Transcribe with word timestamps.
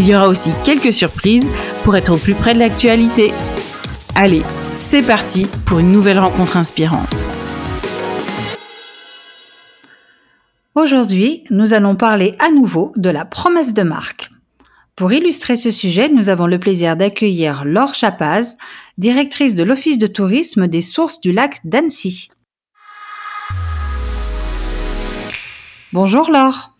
Il 0.00 0.08
y 0.08 0.16
aura 0.16 0.28
aussi 0.28 0.52
quelques 0.64 0.94
surprises 0.94 1.46
pour 1.84 1.94
être 1.94 2.14
au 2.14 2.16
plus 2.16 2.32
près 2.32 2.54
de 2.54 2.58
l'actualité. 2.58 3.34
Allez, 4.14 4.42
c'est 4.72 5.06
parti 5.06 5.46
pour 5.66 5.78
une 5.78 5.92
nouvelle 5.92 6.18
rencontre 6.18 6.56
inspirante. 6.56 7.26
Aujourd'hui, 10.74 11.44
nous 11.50 11.74
allons 11.74 11.96
parler 11.96 12.34
à 12.38 12.50
nouveau 12.50 12.92
de 12.96 13.10
la 13.10 13.26
promesse 13.26 13.74
de 13.74 13.82
marque. 13.82 14.30
Pour 14.96 15.12
illustrer 15.12 15.58
ce 15.58 15.70
sujet, 15.70 16.08
nous 16.08 16.30
avons 16.30 16.46
le 16.46 16.58
plaisir 16.58 16.96
d'accueillir 16.96 17.66
Laure 17.66 17.92
Chapaz, 17.92 18.56
directrice 18.96 19.54
de 19.54 19.64
l'Office 19.64 19.98
de 19.98 20.06
tourisme 20.06 20.66
des 20.66 20.80
sources 20.80 21.20
du 21.20 21.30
lac 21.30 21.60
d'Annecy. 21.64 22.30
Bonjour 25.92 26.30
Laure. 26.30 26.72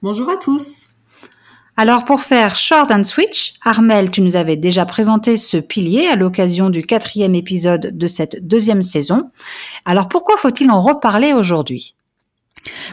Bonjour 0.00 0.30
à 0.30 0.38
tous. 0.38 0.88
Alors 1.80 2.04
pour 2.04 2.22
faire 2.22 2.56
short 2.56 2.90
and 2.90 3.04
switch, 3.04 3.54
Armel, 3.64 4.10
tu 4.10 4.20
nous 4.20 4.34
avais 4.34 4.56
déjà 4.56 4.84
présenté 4.84 5.36
ce 5.36 5.58
pilier 5.58 6.08
à 6.08 6.16
l'occasion 6.16 6.70
du 6.70 6.84
quatrième 6.84 7.36
épisode 7.36 7.96
de 7.96 8.06
cette 8.08 8.44
deuxième 8.44 8.82
saison. 8.82 9.30
Alors 9.84 10.08
pourquoi 10.08 10.36
faut-il 10.36 10.72
en 10.72 10.82
reparler 10.82 11.32
aujourd'hui? 11.34 11.94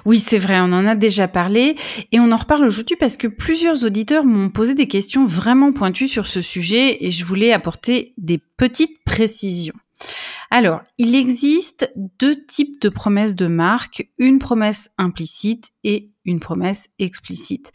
Oui, 0.06 0.20
c'est 0.20 0.38
vrai, 0.38 0.60
on 0.60 0.72
en 0.72 0.86
a 0.86 0.94
déjà 0.94 1.28
parlé 1.28 1.76
et 2.12 2.20
on 2.20 2.32
en 2.32 2.36
reparle 2.36 2.64
aujourd'hui 2.64 2.96
parce 2.96 3.18
que 3.18 3.26
plusieurs 3.26 3.86
auditeurs 3.86 4.24
m'ont 4.24 4.52
posé 4.52 4.76
des 4.76 4.88
questions 4.88 5.26
vraiment 5.26 5.72
pointues 5.72 6.08
sur 6.08 6.28
ce 6.28 6.42
sujet 6.42 7.04
et 7.04 7.10
je 7.10 7.26
voulais 7.26 7.54
apporter 7.54 8.14
des 8.20 8.40
petites 8.56 9.04
précisions. 9.04 9.74
Alors, 10.52 10.82
il 10.98 11.16
existe 11.16 11.92
deux 12.20 12.36
types 12.46 12.82
de 12.82 12.90
promesses 12.90 13.36
de 13.36 13.48
marque, 13.48 14.10
une 14.18 14.40
promesse 14.40 14.90
implicite 14.98 15.72
et 15.84 16.12
une 16.26 16.40
promesse 16.40 16.88
explicite. 17.00 17.72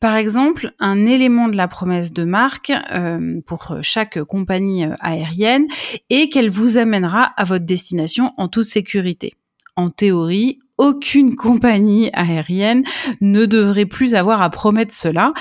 Par 0.00 0.16
exemple, 0.16 0.72
un 0.78 1.06
élément 1.06 1.48
de 1.48 1.56
la 1.56 1.68
promesse 1.68 2.12
de 2.12 2.24
marque 2.24 2.72
euh, 2.92 3.40
pour 3.46 3.76
chaque 3.80 4.22
compagnie 4.24 4.84
euh, 4.84 4.94
aérienne 5.00 5.66
est 6.10 6.28
qu'elle 6.28 6.50
vous 6.50 6.78
amènera 6.78 7.32
à 7.36 7.44
votre 7.44 7.64
destination 7.64 8.32
en 8.36 8.48
toute 8.48 8.64
sécurité. 8.64 9.34
En 9.76 9.90
théorie, 9.90 10.58
aucune 10.82 11.36
compagnie 11.36 12.10
aérienne 12.12 12.82
ne 13.20 13.46
devrait 13.46 13.86
plus 13.86 14.16
avoir 14.16 14.42
à 14.42 14.50
promettre 14.50 14.92
cela. 14.92 15.32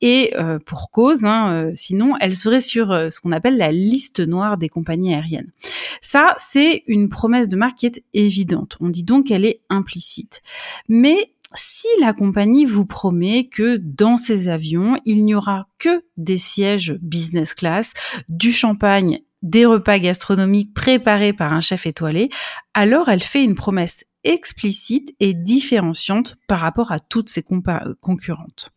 Et 0.00 0.32
euh, 0.36 0.58
pour 0.58 0.90
cause, 0.90 1.24
hein, 1.24 1.50
euh, 1.52 1.70
sinon, 1.72 2.14
elle 2.20 2.34
serait 2.34 2.60
sur 2.60 2.90
euh, 2.90 3.08
ce 3.08 3.20
qu'on 3.20 3.30
appelle 3.30 3.56
la 3.56 3.70
liste 3.70 4.18
noire 4.18 4.58
des 4.58 4.68
compagnies 4.68 5.14
aériennes. 5.14 5.52
Ça, 6.00 6.34
c'est 6.36 6.82
une 6.88 7.08
promesse 7.08 7.48
de 7.48 7.56
marque 7.56 7.76
qui 7.78 7.86
est 7.86 8.02
évidente. 8.12 8.76
On 8.80 8.88
dit 8.88 9.04
donc 9.04 9.26
qu'elle 9.26 9.44
est 9.44 9.60
implicite. 9.70 10.42
Mais 10.88 11.32
si 11.54 11.86
la 12.00 12.12
compagnie 12.12 12.64
vous 12.64 12.84
promet 12.84 13.44
que 13.44 13.76
dans 13.76 14.16
ces 14.16 14.48
avions, 14.48 14.98
il 15.04 15.24
n'y 15.24 15.34
aura 15.36 15.68
que 15.78 16.02
des 16.16 16.38
sièges 16.38 16.98
business 17.00 17.54
class, 17.54 17.92
du 18.28 18.50
champagne 18.50 19.20
des 19.42 19.64
repas 19.64 20.00
gastronomiques 20.00 20.74
préparés 20.74 21.32
par 21.32 21.52
un 21.52 21.60
chef 21.60 21.86
étoilé, 21.86 22.28
alors 22.74 23.08
elle 23.08 23.22
fait 23.22 23.44
une 23.44 23.54
promesse 23.54 24.04
explicite 24.24 25.14
et 25.20 25.34
différenciante 25.34 26.36
par 26.48 26.60
rapport 26.60 26.92
à 26.92 26.98
toutes 26.98 27.28
ses 27.28 27.44
euh, 27.50 27.94
concurrentes. 28.00 28.70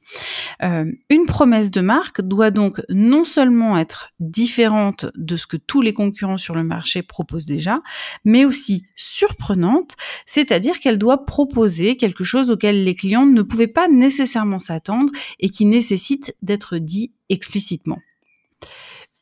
Euh, 0.64 0.86
une 1.10 1.26
promesse 1.26 1.72
de 1.72 1.82
marque 1.82 2.22
doit 2.22 2.52
donc 2.52 2.82
non 2.90 3.24
seulement 3.24 3.78
être 3.78 4.12
différente 4.20 5.08
de 5.16 5.36
ce 5.38 5.48
que 5.48 5.58
tous 5.58 5.82
les 5.82 5.94
concurrents 5.94 6.38
sur 6.38 6.56
le 6.56 6.64
marché 6.64 7.02
proposent 7.02 7.46
déjà, 7.46 7.82
mais 8.24 8.46
aussi 8.46 8.86
surprenante, 8.96 9.96
c'est-à-dire 10.26 10.80
qu'elle 10.80 10.98
doit 10.98 11.26
proposer 11.26 11.98
quelque 11.98 12.24
chose 12.24 12.52
auquel 12.52 12.84
les 12.84 12.96
clients 12.96 13.26
ne 13.26 13.42
pouvaient 13.42 13.68
pas 13.68 13.88
nécessairement 13.88 14.60
s'attendre 14.60 15.12
et 15.40 15.50
qui 15.50 15.66
nécessite 15.66 16.36
d'être 16.42 16.78
dit 16.78 17.14
explicitement. 17.30 18.00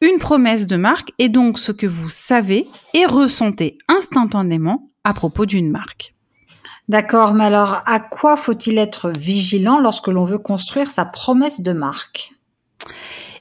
Une 0.02 0.18
promesse 0.18 0.66
de 0.66 0.78
marque 0.78 1.12
est 1.20 1.28
donc 1.28 1.60
ce 1.60 1.74
que 1.74 1.86
vous 1.86 2.08
savez 2.08 2.66
et 2.94 3.06
ressentez 3.06 3.78
instantanément 3.90 4.88
à 5.04 5.14
propos 5.14 5.46
d'une 5.46 5.70
marque. 5.70 6.16
D'accord, 6.88 7.34
mais 7.34 7.44
alors 7.44 7.82
à 7.86 8.00
quoi 8.00 8.38
faut-il 8.38 8.78
être 8.78 9.10
vigilant 9.10 9.78
lorsque 9.78 10.08
l'on 10.08 10.24
veut 10.24 10.38
construire 10.38 10.90
sa 10.90 11.04
promesse 11.04 11.60
de 11.60 11.74
marque? 11.74 12.32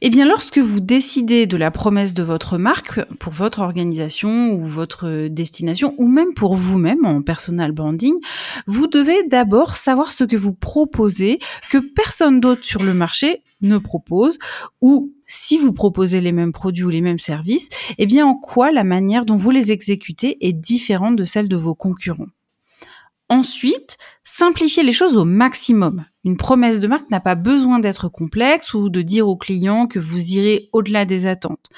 Eh 0.01 0.11
bien, 0.11 0.27
lorsque 0.27 0.59
vous 0.59 0.81
décidez 0.81 1.47
de 1.47 1.57
la 1.57 1.71
promesse 1.71 2.13
de 2.13 2.25
votre 2.25 2.59
marque 2.59 3.05
pour 3.15 3.33
votre 3.33 3.61
organisation 3.61 4.51
ou 4.51 4.65
votre 4.65 5.29
destination, 5.29 5.95
ou 5.99 6.09
même 6.09 6.35
pour 6.35 6.57
vous-même 6.57 7.05
en 7.07 7.23
personal 7.23 7.71
branding, 7.71 8.15
vous 8.67 8.89
devez 8.89 9.23
d'abord 9.29 9.77
savoir 9.77 10.11
ce 10.11 10.25
que 10.25 10.37
vous 10.37 10.53
proposez 10.53 11.39
que 11.71 11.79
personne 11.79 12.41
d'autre 12.41 12.65
sur 12.65 12.83
le 12.83 12.95
marché 12.95 13.43
ne 13.61 13.79
propose, 13.79 14.39
ou 14.81 15.13
si 15.27 15.59
vous 15.59 15.73
proposez 15.73 16.21
les 16.21 16.33
mêmes 16.33 16.53
produits 16.53 16.85
ou 16.85 16.91
les 16.91 17.01
mêmes 17.01 17.19
services, 17.19 17.69
eh 17.99 18.07
bien, 18.07 18.27
en 18.27 18.35
quoi 18.35 18.73
la 18.73 18.85
manière 18.85 19.25
dont 19.25 19.37
vous 19.37 19.51
les 19.51 19.73
exécutez 19.73 20.37
est 20.47 20.53
différente 20.53 21.17
de 21.17 21.25
celle 21.25 21.49
de 21.49 21.57
vos 21.57 21.75
concurrents? 21.75 22.29
Ensuite, 23.31 23.99
simplifiez 24.25 24.83
les 24.83 24.93
choses 24.93 25.17
au 25.17 25.27
maximum. 25.27 26.05
Une 26.25 26.39
promesse 26.39 26.81
de 26.81 26.89
marque 26.89 27.11
n'a 27.11 27.21
pas 27.21 27.35
besoin 27.35 27.79
d'être 27.79 28.09
complexe 28.09 28.73
ou 28.73 28.89
de 28.89 29.03
dire 29.03 29.29
au 29.29 29.37
client 29.37 29.87
que 29.87 29.99
vous 29.99 30.33
irez 30.33 30.71
au-delà 30.73 31.05
des 31.05 31.27
attentes. 31.27 31.69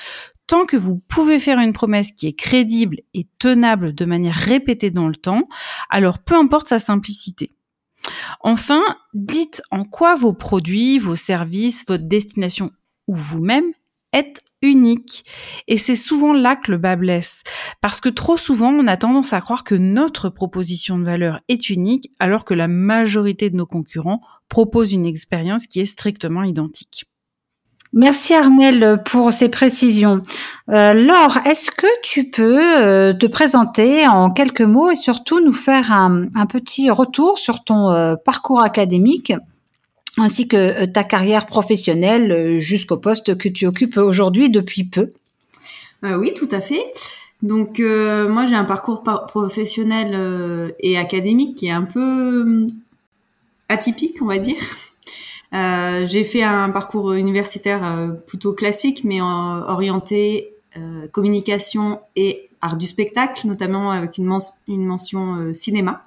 Tant 0.46 0.64
que 0.64 0.76
vous 0.76 1.00
pouvez 1.08 1.40
faire 1.40 1.58
une 1.58 1.72
promesse 1.72 2.12
qui 2.12 2.28
est 2.28 2.38
crédible 2.38 2.98
et 3.14 3.26
tenable 3.38 3.94
de 3.94 4.04
manière 4.04 4.34
répétée 4.34 4.90
dans 4.90 5.08
le 5.08 5.16
temps, 5.16 5.48
alors 5.88 6.20
peu 6.20 6.36
importe 6.36 6.69
sa 6.69 6.78
simplicité. 6.78 7.52
Enfin, 8.41 8.83
dites 9.15 9.62
en 9.71 9.84
quoi 9.84 10.15
vos 10.15 10.33
produits, 10.33 10.99
vos 10.99 11.16
services, 11.16 11.84
votre 11.87 12.05
destination 12.05 12.71
ou 13.06 13.16
vous-même 13.16 13.72
êtes 14.12 14.43
unique. 14.62 15.25
Et 15.69 15.77
c'est 15.77 15.97
souvent 15.97 16.33
là 16.33 16.56
que 16.56 16.71
le 16.71 16.78
bas 16.78 16.97
blesse. 16.97 17.43
Parce 17.81 18.00
que 18.00 18.09
trop 18.09 18.37
souvent, 18.37 18.72
on 18.72 18.87
a 18.87 18.97
tendance 18.97 19.33
à 19.33 19.41
croire 19.41 19.65
que 19.65 19.75
notre 19.75 20.28
proposition 20.28 20.99
de 20.99 21.05
valeur 21.05 21.41
est 21.49 21.71
unique, 21.71 22.11
alors 22.19 22.44
que 22.44 22.55
la 22.55 22.69
majorité 22.69 23.50
de 23.50 23.56
nos 23.56 23.67
concurrents 23.67 24.20
proposent 24.49 24.93
une 24.93 25.06
expérience 25.06 25.67
qui 25.67 25.81
est 25.81 25.87
strictement 25.87 26.43
identique. 26.43 27.09
Merci 27.92 28.34
Armel 28.34 29.02
pour 29.04 29.32
ces 29.32 29.48
précisions. 29.48 30.22
Euh, 30.69 30.94
Laure, 30.94 31.38
est-ce 31.44 31.72
que 31.72 31.87
tu 32.02 32.31
peux 32.31 32.60
euh, 32.82 33.12
te 33.12 33.26
présenter 33.26 34.06
en 34.06 34.31
quelques 34.31 34.60
mots 34.60 34.90
et 34.92 34.96
surtout 34.96 35.40
nous 35.40 35.52
faire 35.52 35.90
un, 35.92 36.28
petit 36.46 36.88
retour 36.90 37.37
sur 37.37 37.64
ton 37.64 37.90
euh, 37.90 38.14
parcours 38.14 38.62
académique 38.62 39.32
ainsi 40.19 40.48
que 40.48 40.56
euh, 40.56 40.87
ta 40.87 41.04
carrière 41.04 41.46
professionnelle 41.46 42.32
euh, 42.32 42.58
jusqu'au 42.58 42.96
poste 42.96 43.37
que 43.37 43.48
tu 43.48 43.66
occupes 43.66 43.96
aujourd'hui 43.96 44.50
depuis 44.50 44.84
peu? 44.84 45.12
Euh, 46.04 46.16
oui, 46.16 46.32
tout 46.34 46.48
à 46.50 46.60
fait. 46.60 46.93
Donc 47.43 47.78
moi 47.78 48.46
j'ai 48.46 48.54
un 48.54 48.66
parcours 48.66 49.02
professionnel 49.02 50.75
et 50.78 50.98
académique 50.98 51.56
qui 51.56 51.69
est 51.69 51.70
un 51.70 51.84
peu 51.84 52.66
atypique, 53.70 54.20
on 54.20 54.26
va 54.26 54.36
dire. 54.36 54.58
J'ai 55.52 56.25
fait 56.25 56.43
un 56.43 56.70
parcours 56.70 57.12
universitaire 57.12 58.14
plutôt 58.26 58.52
classique, 58.52 59.02
mais 59.05 59.20
orienté 59.20 60.55
communication 61.12 62.00
et 62.17 62.50
art 62.61 62.76
du 62.76 62.87
spectacle, 62.87 63.47
notamment 63.47 63.91
avec 63.91 64.19
une, 64.19 64.38
une 64.69 64.85
mention 64.85 65.52
cinéma. 65.55 66.05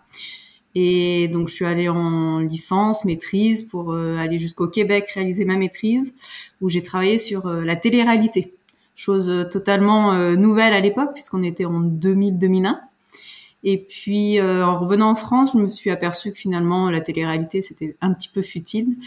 Et 0.76 1.28
donc, 1.28 1.50
je 1.50 1.54
suis 1.54 1.66
allée 1.66 1.90
en 1.90 2.40
licence, 2.40 3.06
maîtrise, 3.06 3.64
pour 3.64 3.94
aller 3.94 4.40
jusqu'au 4.40 4.68
Québec 4.68 5.12
réaliser 5.14 5.46
ma 5.46 5.58
maîtrise, 5.58 6.16
où 6.62 6.70
j'ai 6.70 6.82
travaillé 6.82 7.20
sur 7.20 7.48
la 7.48 7.76
télé-réalité. 7.76 8.56
Chose 8.96 9.50
totalement 9.52 10.14
nouvelle 10.36 10.74
à 10.74 10.80
l'époque, 10.80 11.14
puisqu'on 11.14 11.44
était 11.44 11.66
en 11.66 11.82
2000-2001. 11.82 12.80
Et 13.64 13.78
puis, 13.78 14.40
euh, 14.40 14.66
en 14.66 14.80
revenant 14.80 15.12
en 15.12 15.16
France, 15.16 15.54
je 15.54 15.58
me 15.58 15.68
suis 15.68 15.90
aperçue 15.90 16.34
que 16.34 16.38
finalement, 16.38 16.90
la 16.90 17.00
télé-réalité, 17.00 17.62
c'était 17.62 17.96
un 18.02 18.14
petit 18.14 18.30
peu 18.30 18.42
futile. 18.42 18.98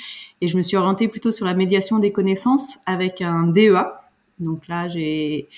Et 0.41 0.49
je 0.49 0.56
me 0.56 0.62
suis 0.62 0.76
orientée 0.76 1.08
plutôt 1.08 1.31
sur 1.31 1.44
la 1.44 1.55
médiation 1.55 1.99
des 1.99 2.11
connaissances 2.11 2.79
avec 2.87 3.20
un 3.20 3.47
DEA. 3.47 4.00
Donc 4.38 4.67
là, 4.69 4.88
j'ai 4.88 5.49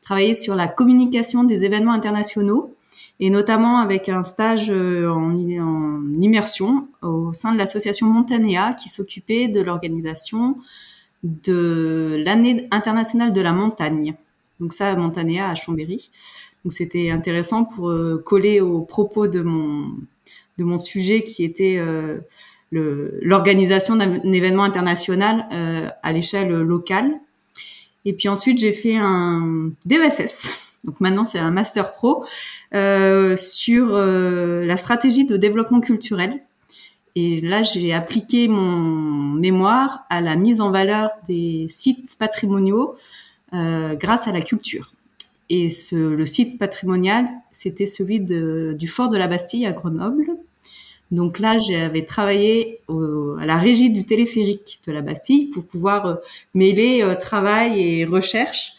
travaillé 0.00 0.34
sur 0.34 0.54
la 0.54 0.68
communication 0.68 1.44
des 1.44 1.64
événements 1.64 1.92
internationaux 1.92 2.74
et 3.20 3.30
notamment 3.30 3.78
avec 3.78 4.08
un 4.08 4.22
stage 4.22 4.70
euh, 4.70 5.08
en, 5.10 5.34
en 5.34 6.20
immersion 6.20 6.88
au 7.02 7.32
sein 7.32 7.52
de 7.52 7.58
l'association 7.58 8.06
Montanea 8.06 8.74
qui 8.74 8.88
s'occupait 8.88 9.48
de 9.48 9.60
l'organisation 9.60 10.56
de 11.22 12.22
l'année 12.24 12.68
internationale 12.70 13.32
de 13.32 13.40
la 13.40 13.52
montagne. 13.52 14.14
Donc 14.60 14.72
ça, 14.72 14.94
Montanea 14.96 15.48
à 15.48 15.54
Chambéry. 15.54 16.10
Donc 16.64 16.72
c'était 16.72 17.10
intéressant 17.10 17.64
pour 17.64 17.90
euh, 17.90 18.22
coller 18.24 18.60
aux 18.60 18.80
propos 18.80 19.26
de 19.26 19.40
mon 19.40 19.94
de 20.58 20.64
mon 20.64 20.78
sujet 20.78 21.22
qui 21.22 21.44
était 21.44 21.76
euh, 21.78 22.18
l'organisation 22.72 23.94
d'un 23.96 24.20
événement 24.32 24.64
international 24.64 25.46
euh, 25.52 25.88
à 26.02 26.12
l'échelle 26.12 26.50
locale. 26.50 27.12
Et 28.04 28.12
puis 28.12 28.28
ensuite 28.28 28.58
j'ai 28.58 28.72
fait 28.72 28.96
un 28.96 29.70
DESS. 29.86 30.78
Donc 30.84 31.00
maintenant 31.00 31.26
c'est 31.26 31.38
un 31.38 31.50
master 31.50 31.92
pro 31.92 32.24
euh, 32.74 33.36
sur 33.36 33.96
la 33.96 34.76
stratégie 34.76 35.24
de 35.24 35.36
développement 35.36 35.80
culturel. 35.80 36.40
Et 37.20 37.40
là, 37.40 37.64
j'ai 37.64 37.92
appliqué 37.92 38.46
mon 38.46 39.34
mémoire 39.34 40.04
à 40.08 40.20
la 40.20 40.36
mise 40.36 40.60
en 40.60 40.70
valeur 40.70 41.10
des 41.26 41.66
sites 41.68 42.16
patrimoniaux 42.16 42.94
euh, 43.54 43.94
grâce 43.94 44.28
à 44.28 44.32
la 44.32 44.40
culture. 44.40 44.92
Et 45.50 45.70
ce, 45.70 45.96
le 45.96 46.26
site 46.26 46.58
patrimonial, 46.58 47.26
c'était 47.50 47.86
celui 47.86 48.20
de, 48.20 48.74
du 48.78 48.86
fort 48.86 49.08
de 49.08 49.16
la 49.16 49.28
Bastille 49.28 49.66
à 49.66 49.72
Grenoble. 49.72 50.36
Donc 51.10 51.38
là, 51.38 51.58
j'avais 51.58 52.04
travaillé 52.04 52.80
à 52.88 53.46
la 53.46 53.56
régie 53.56 53.90
du 53.90 54.04
téléphérique 54.04 54.80
de 54.86 54.92
la 54.92 55.00
Bastille 55.00 55.48
pour 55.48 55.66
pouvoir 55.66 56.06
euh, 56.06 56.14
mêler 56.54 57.02
euh, 57.02 57.14
travail 57.14 57.80
et 57.80 58.04
recherche. 58.04 58.74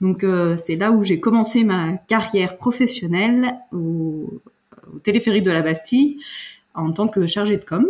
Donc 0.00 0.22
euh, 0.22 0.56
c'est 0.56 0.76
là 0.76 0.90
où 0.90 1.02
j'ai 1.02 1.18
commencé 1.18 1.64
ma 1.64 1.96
carrière 1.96 2.58
professionnelle 2.58 3.54
au, 3.72 4.42
au, 4.92 4.98
téléphérique 4.98 5.44
de 5.44 5.50
la 5.50 5.62
Bastille 5.62 6.18
en 6.74 6.92
tant 6.92 7.08
que 7.08 7.26
chargée 7.26 7.56
de 7.56 7.64
com. 7.64 7.86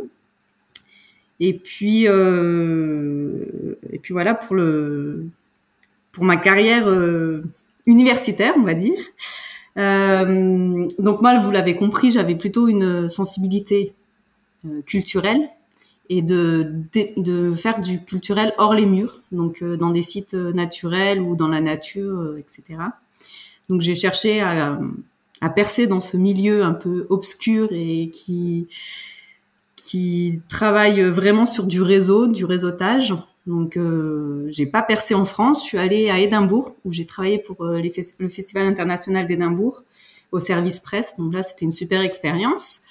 Et 1.40 1.54
puis 1.54 2.04
et 2.04 3.98
puis 4.00 4.12
voilà 4.12 4.34
pour 4.34 4.54
le 4.54 5.26
pour 6.12 6.22
ma 6.22 6.36
carrière 6.36 6.86
universitaire, 7.86 8.54
on 8.56 8.62
va 8.62 8.74
dire. 8.74 8.98
Euh, 9.78 10.86
donc 10.98 11.22
moi, 11.22 11.38
vous 11.40 11.50
l'avez 11.50 11.76
compris, 11.76 12.10
j'avais 12.10 12.34
plutôt 12.34 12.68
une 12.68 13.08
sensibilité 13.08 13.94
euh, 14.66 14.82
culturelle 14.82 15.48
et 16.08 16.20
de, 16.20 16.72
de, 17.16 17.54
faire 17.54 17.80
du 17.80 18.04
culturel 18.04 18.52
hors 18.58 18.74
les 18.74 18.84
murs, 18.84 19.22
donc 19.32 19.62
euh, 19.62 19.76
dans 19.76 19.90
des 19.90 20.02
sites 20.02 20.34
naturels 20.34 21.20
ou 21.20 21.36
dans 21.36 21.48
la 21.48 21.60
nature, 21.60 22.36
etc. 22.36 22.80
Donc 23.68 23.80
j'ai 23.80 23.94
cherché 23.94 24.40
à, 24.40 24.78
à, 25.40 25.48
percer 25.48 25.86
dans 25.86 26.00
ce 26.00 26.16
milieu 26.16 26.64
un 26.64 26.74
peu 26.74 27.06
obscur 27.08 27.68
et 27.70 28.10
qui 28.10 28.68
qui 29.76 30.40
travaille 30.48 31.02
vraiment 31.02 31.44
sur 31.44 31.64
du 31.64 31.82
réseau, 31.82 32.28
du 32.28 32.44
réseautage, 32.44 33.14
donc, 33.46 33.76
euh, 33.76 34.46
j'ai 34.50 34.66
pas 34.66 34.82
percé 34.82 35.14
en 35.14 35.24
France. 35.24 35.62
Je 35.62 35.68
suis 35.68 35.78
allée 35.78 36.10
à 36.10 36.20
Édimbourg 36.20 36.76
où 36.84 36.92
j'ai 36.92 37.06
travaillé 37.06 37.38
pour 37.38 37.64
euh, 37.64 37.80
le 38.18 38.28
Festival 38.28 38.66
international 38.66 39.26
d'Édimbourg 39.26 39.82
au 40.30 40.38
service 40.38 40.80
presse. 40.80 41.16
Donc 41.18 41.34
là, 41.34 41.42
c'était 41.42 41.64
une 41.64 41.72
super 41.72 42.00
expérience. 42.02 42.82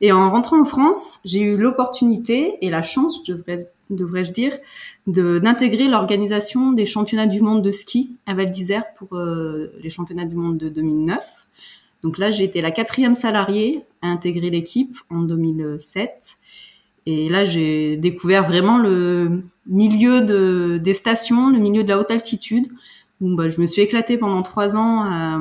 Et 0.00 0.12
en 0.12 0.30
rentrant 0.30 0.60
en 0.60 0.64
France, 0.64 1.20
j'ai 1.24 1.40
eu 1.40 1.56
l'opportunité 1.56 2.54
et 2.60 2.70
la 2.70 2.82
chance, 2.82 3.24
devrais, 3.24 3.70
devrais-je 3.90 4.30
dire, 4.30 4.58
d'intégrer 5.06 5.88
l'organisation 5.88 6.72
des 6.72 6.86
championnats 6.86 7.26
du 7.26 7.40
monde 7.40 7.62
de 7.62 7.70
ski 7.70 8.16
à 8.26 8.34
Val 8.34 8.50
d'Isère 8.50 8.84
pour 8.94 9.16
euh, 9.16 9.72
les 9.82 9.90
championnats 9.90 10.26
du 10.26 10.36
monde 10.36 10.58
de 10.58 10.68
2009. 10.68 11.46
Donc 12.02 12.18
là, 12.18 12.30
j'ai 12.30 12.44
été 12.44 12.60
la 12.60 12.70
quatrième 12.70 13.14
salariée 13.14 13.82
à 14.02 14.08
intégrer 14.08 14.50
l'équipe 14.50 14.96
en 15.10 15.22
2007. 15.22 16.36
Et 17.06 17.28
là, 17.28 17.44
j'ai 17.44 17.96
découvert 17.96 18.44
vraiment 18.46 18.78
le 18.78 19.42
milieu 19.66 20.20
de, 20.22 20.78
des 20.82 20.94
stations, 20.94 21.50
le 21.50 21.58
milieu 21.58 21.84
de 21.84 21.88
la 21.88 21.98
haute 21.98 22.10
altitude. 22.10 22.66
Où, 23.20 23.34
bah, 23.34 23.48
je 23.48 23.60
me 23.60 23.66
suis 23.66 23.80
éclatée 23.80 24.18
pendant 24.18 24.42
trois 24.42 24.76
ans 24.76 25.02
à, 25.04 25.40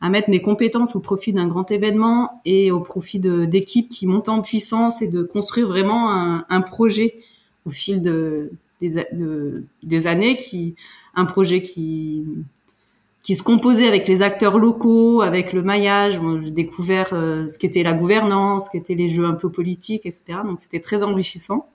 à 0.00 0.08
mettre 0.08 0.30
mes 0.30 0.42
compétences 0.42 0.96
au 0.96 1.00
profit 1.00 1.32
d'un 1.32 1.46
grand 1.46 1.70
événement 1.70 2.40
et 2.44 2.72
au 2.72 2.80
profit 2.80 3.20
d'équipes 3.20 3.88
qui 3.88 4.06
montent 4.06 4.28
en 4.28 4.42
puissance 4.42 5.00
et 5.00 5.08
de 5.08 5.22
construire 5.22 5.68
vraiment 5.68 6.10
un, 6.10 6.44
un 6.48 6.60
projet 6.60 7.20
au 7.66 7.70
fil 7.70 8.02
de, 8.02 8.50
des, 8.80 9.06
de, 9.12 9.62
des 9.84 10.06
années, 10.08 10.36
qui, 10.36 10.74
un 11.14 11.24
projet 11.24 11.62
qui, 11.62 12.24
qui 13.22 13.36
se 13.36 13.42
composait 13.42 13.86
avec 13.86 14.08
les 14.08 14.22
acteurs 14.22 14.58
locaux, 14.58 15.22
avec 15.22 15.52
le 15.52 15.62
maillage. 15.62 16.20
J'ai 16.42 16.50
découvert 16.50 17.10
euh, 17.12 17.48
ce 17.48 17.56
qu'était 17.58 17.82
la 17.82 17.92
gouvernance, 17.92 18.66
ce 18.66 18.70
qu'étaient 18.70 18.94
les 18.94 19.08
jeux 19.08 19.26
un 19.26 19.34
peu 19.34 19.50
politiques, 19.50 20.06
etc. 20.06 20.40
Donc 20.44 20.58
c'était 20.58 20.80
très 20.80 21.02
enrichissant. 21.02 21.68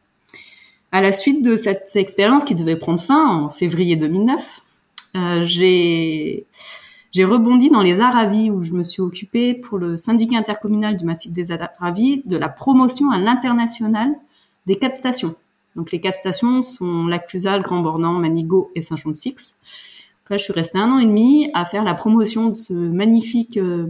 À 0.92 1.02
la 1.02 1.12
suite 1.12 1.44
de 1.44 1.56
cette, 1.58 1.96
expérience 1.96 2.44
qui 2.44 2.56
devait 2.56 2.78
prendre 2.78 3.00
fin 3.00 3.28
en 3.28 3.50
février 3.50 3.96
2009, 3.96 4.60
euh, 5.16 5.44
j'ai 5.44 6.46
rebondi 7.18 7.70
dans 7.70 7.82
les 7.82 8.00
Aravis 8.02 8.52
où 8.52 8.64
je 8.64 8.74
me 8.74 8.84
suis 8.84 9.02
occupée 9.02 9.54
pour 9.54 9.78
le 9.78 9.98
syndicat 9.98 10.38
intercommunal 10.38 10.98
du 10.98 11.06
massif 11.06 11.32
des 11.32 11.52
Aravis 11.52 12.24
de 12.26 12.38
la 12.38 12.50
promotion 12.50 13.10
à 13.12 13.18
l'international 13.18 14.16
des 14.66 14.78
quatre 14.78 14.96
stations. 14.96 15.36
Donc 15.76 15.92
les 15.92 16.02
quatre 16.02 16.16
stations 16.16 16.62
sont 16.62 17.08
Lac-Clusal, 17.08 17.62
Grand 17.62 17.82
Bornand, 17.82 18.14
Manigot 18.14 18.72
et 18.76 18.82
Saint-Jean-de-Six. 18.82 19.56
Là, 20.30 20.38
je 20.38 20.44
suis 20.44 20.54
restée 20.54 20.78
un 20.78 20.92
an 20.92 21.00
et 21.00 21.06
demi 21.06 21.50
à 21.54 21.64
faire 21.64 21.84
la 21.84 21.94
promotion 21.94 22.48
de 22.48 22.54
ce 22.54 22.74
magnifique 22.74 23.58
euh, 23.58 23.88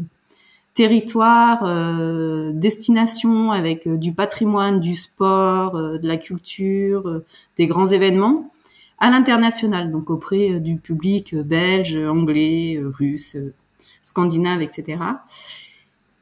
territoire, 0.75 1.63
euh, 1.65 2.51
destination 2.53 3.51
avec 3.51 3.87
euh, 3.87 3.97
du 3.97 4.13
patrimoine, 4.13 4.79
du 4.79 4.95
sport, 4.95 5.73
de 5.73 6.07
la 6.07 6.17
culture, 6.17 7.21
des 7.57 7.65
grands 7.65 7.87
événements 7.87 8.51
à 8.99 9.09
l'international, 9.09 9.91
donc 9.91 10.09
auprès 10.09 10.59
du 10.59 10.77
public 10.77 11.35
belge, 11.35 11.95
anglais, 11.95 12.81
russe, 12.97 13.37
scandinave, 14.01 14.61
etc. 14.63 14.97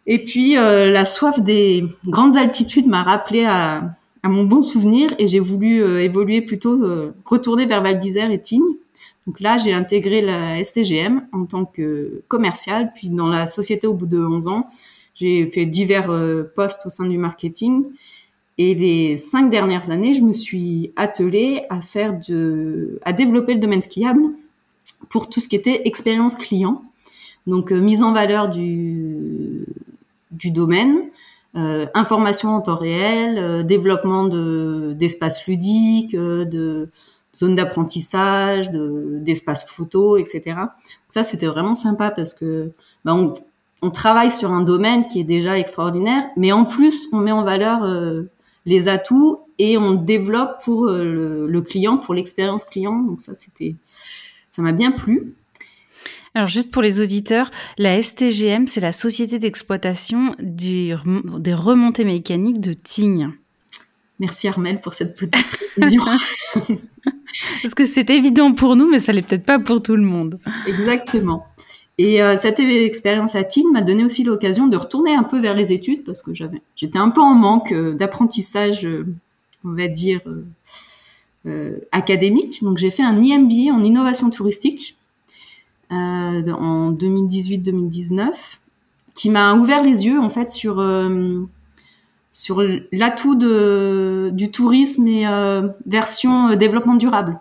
Et 0.08 0.26
puis 0.26 0.56
la 0.56 1.06
soif 1.06 1.40
des 1.40 1.86
grandes 2.06 2.36
altitudes 2.36 2.88
m'a 2.88 3.02
rappelé 3.02 3.46
à, 3.46 3.92
à, 4.24 4.28
mon 4.28 4.44
bon 4.44 4.62
souvenir 4.62 5.16
et 5.20 5.28
j'ai 5.28 5.40
voulu 5.40 6.02
évoluer 6.02 6.42
plutôt, 6.42 7.14
retourner 7.24 7.66
vers 7.66 7.82
Val 7.82 7.98
d'Isère 7.98 8.30
et 8.30 8.42
Tignes 8.42 8.76
donc 9.28 9.40
là, 9.40 9.58
j'ai 9.58 9.74
intégré 9.74 10.22
la 10.22 10.64
STGM 10.64 11.28
en 11.32 11.46
tant 11.46 11.66
que 11.66 12.22
commercial, 12.28 12.92
puis 12.94 13.10
dans 13.10 13.28
la 13.28 13.48
société 13.48 13.88
au 13.88 13.94
bout 13.94 14.06
de 14.06 14.20
11 14.20 14.48
ans, 14.48 14.70
j'ai 15.16 15.48
fait 15.48 15.66
divers 15.66 16.12
euh, 16.12 16.44
postes 16.56 16.86
au 16.86 16.90
sein 16.90 17.08
du 17.08 17.18
marketing. 17.18 17.86
Et 18.58 18.76
les 18.76 19.18
cinq 19.18 19.50
dernières 19.50 19.90
années, 19.90 20.14
je 20.14 20.22
me 20.22 20.32
suis 20.32 20.94
attelée 20.96 21.64
à 21.70 21.82
faire 21.82 22.20
de, 22.28 23.00
à 23.04 23.14
développer 23.14 23.54
le 23.54 23.60
domaine 23.60 23.82
skiable 23.82 24.24
pour 25.10 25.30
tout 25.30 25.40
ce 25.40 25.50
qui 25.50 25.56
était 25.56 25.88
expérience 25.88 26.36
client. 26.36 26.84
Donc 27.48 27.72
euh, 27.72 27.80
mise 27.80 28.04
en 28.04 28.14
valeur 28.14 28.50
du 28.50 29.66
du 30.32 30.52
domaine, 30.52 31.04
euh, 31.56 31.86
information 31.94 32.50
en 32.50 32.62
temps 32.62 32.76
réel, 32.76 33.38
euh, 33.38 33.64
développement 33.64 34.26
de 34.26 34.94
d'espaces 34.98 35.48
ludiques, 35.48 36.16
de 36.16 36.90
zone 37.36 37.56
d'apprentissage, 37.56 38.70
d'espace 38.72 39.68
photo, 39.70 40.18
etc. 40.18 40.58
Ça, 41.08 41.24
c'était 41.24 41.48
vraiment 41.48 41.76
sympa 41.76 42.12
parce 42.12 42.34
que 42.34 42.72
bah, 43.04 43.14
on, 43.14 43.34
on, 43.82 43.92
travaille 43.92 44.32
sur 44.32 44.52
un 44.52 44.62
domaine 44.62 45.08
qui 45.08 45.20
est 45.20 45.26
déjà 45.26 45.60
extraordinaire, 45.60 46.24
mais 46.38 46.52
en 46.52 46.66
plus, 46.66 47.08
on 47.12 47.20
met 47.20 47.32
en 47.32 47.44
valeur 47.44 47.84
euh, 47.84 48.24
les 48.66 48.88
atouts 48.88 49.42
et 49.60 49.78
on 49.78 49.94
développe 49.94 50.64
pour 50.64 50.88
euh, 50.88 51.04
le, 51.04 51.48
le, 51.48 51.62
client, 51.62 51.98
pour 51.98 52.14
l'expérience 52.14 52.64
client. 52.64 53.00
Donc 53.00 53.22
ça, 53.22 53.34
c'était, 53.36 53.76
ça 54.50 54.62
m'a 54.62 54.72
bien 54.72 54.92
plu. 54.92 55.36
Alors 56.36 56.50
juste 56.50 56.70
pour 56.70 56.82
les 56.82 57.00
auditeurs, 57.00 57.50
la 57.78 58.02
STGM, 58.02 58.68
c'est 58.68 58.82
la 58.82 58.92
société 58.92 59.40
d'exploitation 59.40 60.36
des 60.40 60.94
remontées 60.94 62.04
mécaniques 62.04 62.60
de 62.60 62.74
Tignes. 62.74 63.32
Merci 64.20 64.48
Armel 64.48 64.82
pour 64.82 64.94
cette 64.94 65.16
petite 65.16 65.46
précision. 65.76 66.04
Parce 67.62 67.74
que 67.76 67.86
c'est 67.86 68.10
évident 68.10 68.54
pour 68.54 68.76
nous, 68.76 68.90
mais 68.90 69.00
ça 69.00 69.12
l'est 69.12 69.22
peut-être 69.22 69.46
pas 69.46 69.60
pour 69.60 69.82
tout 69.82 69.96
le 69.96 70.04
monde. 70.04 70.40
Exactement. 70.68 71.46
Et 71.98 72.22
euh, 72.22 72.36
cette 72.38 72.60
expérience 72.60 73.36
à 73.36 73.44
Tignes 73.44 73.72
m'a 73.72 73.82
donné 73.82 74.04
aussi 74.04 74.24
l'occasion 74.24 74.68
de 74.68 74.76
retourner 74.76 75.16
un 75.16 75.24
peu 75.24 75.40
vers 75.40 75.54
les 75.54 75.72
études 75.72 76.04
parce 76.04 76.22
que 76.22 76.34
j'avais, 76.34 76.62
j'étais 76.76 76.98
un 76.98 77.10
peu 77.10 77.22
en 77.22 77.34
manque 77.34 77.72
euh, 77.72 77.94
d'apprentissage, 77.94 78.86
euh, 78.86 79.06
on 79.64 79.74
va 79.74 79.88
dire 79.88 80.22
académique. 81.92 82.64
Donc 82.64 82.80
j'ai 82.80 82.90
fait 82.90 83.04
un 83.04 83.22
IMBA 83.22 83.72
en 83.72 83.84
innovation 83.84 84.32
touristique 84.32 84.98
en 85.92 86.92
2018-2019 86.92 88.32
qui 89.14 89.30
m'a 89.30 89.54
ouvert 89.54 89.84
les 89.84 90.08
yeux 90.08 90.20
en 90.20 90.32
fait 90.32 90.50
sur 90.50 90.80
sur 92.36 92.62
l'atout 92.92 93.36
de, 93.36 94.30
du 94.34 94.52
tourisme 94.52 95.08
et 95.08 95.26
version 95.86 96.54
développement 96.56 96.96
durable. 96.96 97.40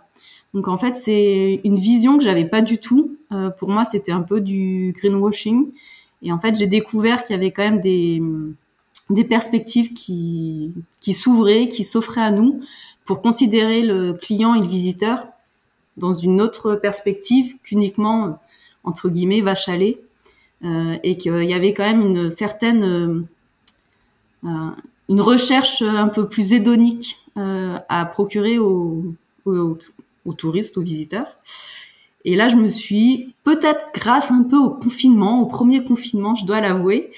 Donc 0.54 0.68
en 0.68 0.76
fait, 0.76 0.94
c'est 0.94 1.60
une 1.64 1.76
vision 1.76 2.16
que 2.16 2.22
j'avais 2.22 2.44
pas 2.44 2.62
du 2.62 2.78
tout. 2.78 3.16
Euh, 3.32 3.50
pour 3.50 3.68
moi, 3.68 3.84
c'était 3.84 4.12
un 4.12 4.22
peu 4.22 4.40
du 4.40 4.94
greenwashing. 4.96 5.72
Et 6.22 6.32
en 6.32 6.38
fait, 6.38 6.54
j'ai 6.54 6.68
découvert 6.68 7.24
qu'il 7.24 7.34
y 7.34 7.38
avait 7.38 7.50
quand 7.50 7.64
même 7.64 7.80
des, 7.80 8.22
des 9.10 9.24
perspectives 9.24 9.92
qui, 9.92 10.72
qui 11.00 11.12
s'ouvraient, 11.12 11.68
qui 11.68 11.82
s'offraient 11.82 12.22
à 12.22 12.30
nous 12.30 12.62
pour 13.04 13.20
considérer 13.20 13.82
le 13.82 14.12
client 14.12 14.54
et 14.54 14.60
le 14.60 14.66
visiteur 14.66 15.26
dans 15.96 16.14
une 16.14 16.40
autre 16.40 16.76
perspective 16.76 17.56
qu'uniquement, 17.64 18.38
entre 18.84 19.08
guillemets, 19.08 19.40
vache 19.40 19.68
à 19.68 19.76
lait. 19.76 20.00
Euh, 20.64 20.96
et 21.02 21.18
qu'il 21.18 21.44
y 21.44 21.52
avait 21.52 21.74
quand 21.74 21.82
même 21.82 22.00
une 22.00 22.30
certaine 22.30 22.84
euh, 22.84 23.08
euh 23.08 23.24
une 24.44 25.20
recherche 25.20 25.82
un 25.82 26.08
peu 26.08 26.28
plus 26.28 26.52
hédonique 26.52 27.18
euh, 27.36 27.78
à 27.88 28.06
procurer 28.06 28.58
aux, 28.58 29.04
aux, 29.44 29.78
aux 30.24 30.32
touristes, 30.32 30.78
aux 30.78 30.82
visiteurs. 30.82 31.36
Et 32.24 32.36
là, 32.36 32.48
je 32.48 32.56
me 32.56 32.68
suis, 32.68 33.34
peut-être 33.44 33.86
grâce 33.94 34.30
un 34.30 34.44
peu 34.44 34.56
au 34.56 34.70
confinement, 34.70 35.40
au 35.42 35.46
premier 35.46 35.84
confinement, 35.84 36.34
je 36.36 36.46
dois 36.46 36.60
l'avouer, 36.60 37.12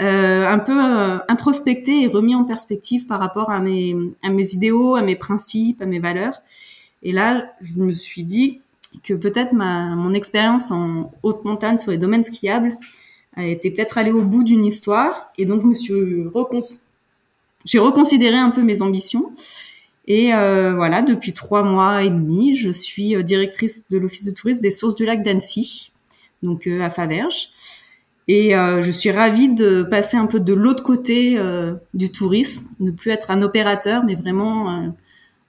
euh, 0.00 0.48
un 0.48 0.58
peu 0.58 0.72
euh, 0.72 1.18
introspecté 1.28 2.02
et 2.02 2.06
remis 2.06 2.34
en 2.34 2.44
perspective 2.44 3.06
par 3.06 3.20
rapport 3.20 3.50
à 3.50 3.60
mes, 3.60 3.94
à 4.22 4.30
mes 4.30 4.54
idéaux, 4.54 4.96
à 4.96 5.02
mes 5.02 5.16
principes, 5.16 5.82
à 5.82 5.86
mes 5.86 5.98
valeurs. 5.98 6.40
Et 7.02 7.12
là, 7.12 7.52
je 7.60 7.80
me 7.80 7.94
suis 7.94 8.24
dit 8.24 8.60
que 9.04 9.14
peut-être 9.14 9.52
ma, 9.52 9.94
mon 9.94 10.14
expérience 10.14 10.70
en 10.70 11.12
haute 11.22 11.44
montagne 11.44 11.78
sur 11.78 11.90
les 11.90 11.98
domaines 11.98 12.22
skiables 12.22 12.78
été 13.46 13.70
peut-être 13.70 13.98
allée 13.98 14.12
au 14.12 14.22
bout 14.22 14.44
d'une 14.44 14.64
histoire. 14.64 15.30
Et 15.38 15.46
donc, 15.46 15.62
je 15.62 15.66
me 15.66 15.74
suis 15.74 16.26
recon... 16.26 16.60
j'ai 17.64 17.78
reconsidéré 17.78 18.36
un 18.36 18.50
peu 18.50 18.62
mes 18.62 18.82
ambitions. 18.82 19.32
Et 20.08 20.32
euh, 20.32 20.74
voilà, 20.74 21.02
depuis 21.02 21.34
trois 21.34 21.62
mois 21.62 22.02
et 22.02 22.08
demi, 22.08 22.54
je 22.54 22.70
suis 22.70 23.14
euh, 23.14 23.22
directrice 23.22 23.84
de 23.90 23.98
l'Office 23.98 24.24
de 24.24 24.30
tourisme 24.30 24.62
des 24.62 24.70
sources 24.70 24.94
du 24.94 25.04
lac 25.04 25.22
d'Annecy, 25.22 25.92
donc 26.42 26.66
euh, 26.66 26.80
à 26.80 26.88
Faverges. 26.88 27.50
Et 28.26 28.50
je 28.50 28.90
suis 28.90 29.10
ravie 29.10 29.48
de 29.54 29.82
passer 29.82 30.18
un 30.18 30.26
peu 30.26 30.38
de 30.38 30.52
l'autre 30.52 30.82
côté 30.82 31.38
du 31.94 32.12
tourisme, 32.12 32.68
ne 32.78 32.90
plus 32.90 33.10
être 33.10 33.30
un 33.30 33.40
opérateur, 33.40 34.04
mais 34.04 34.16
vraiment 34.16 34.92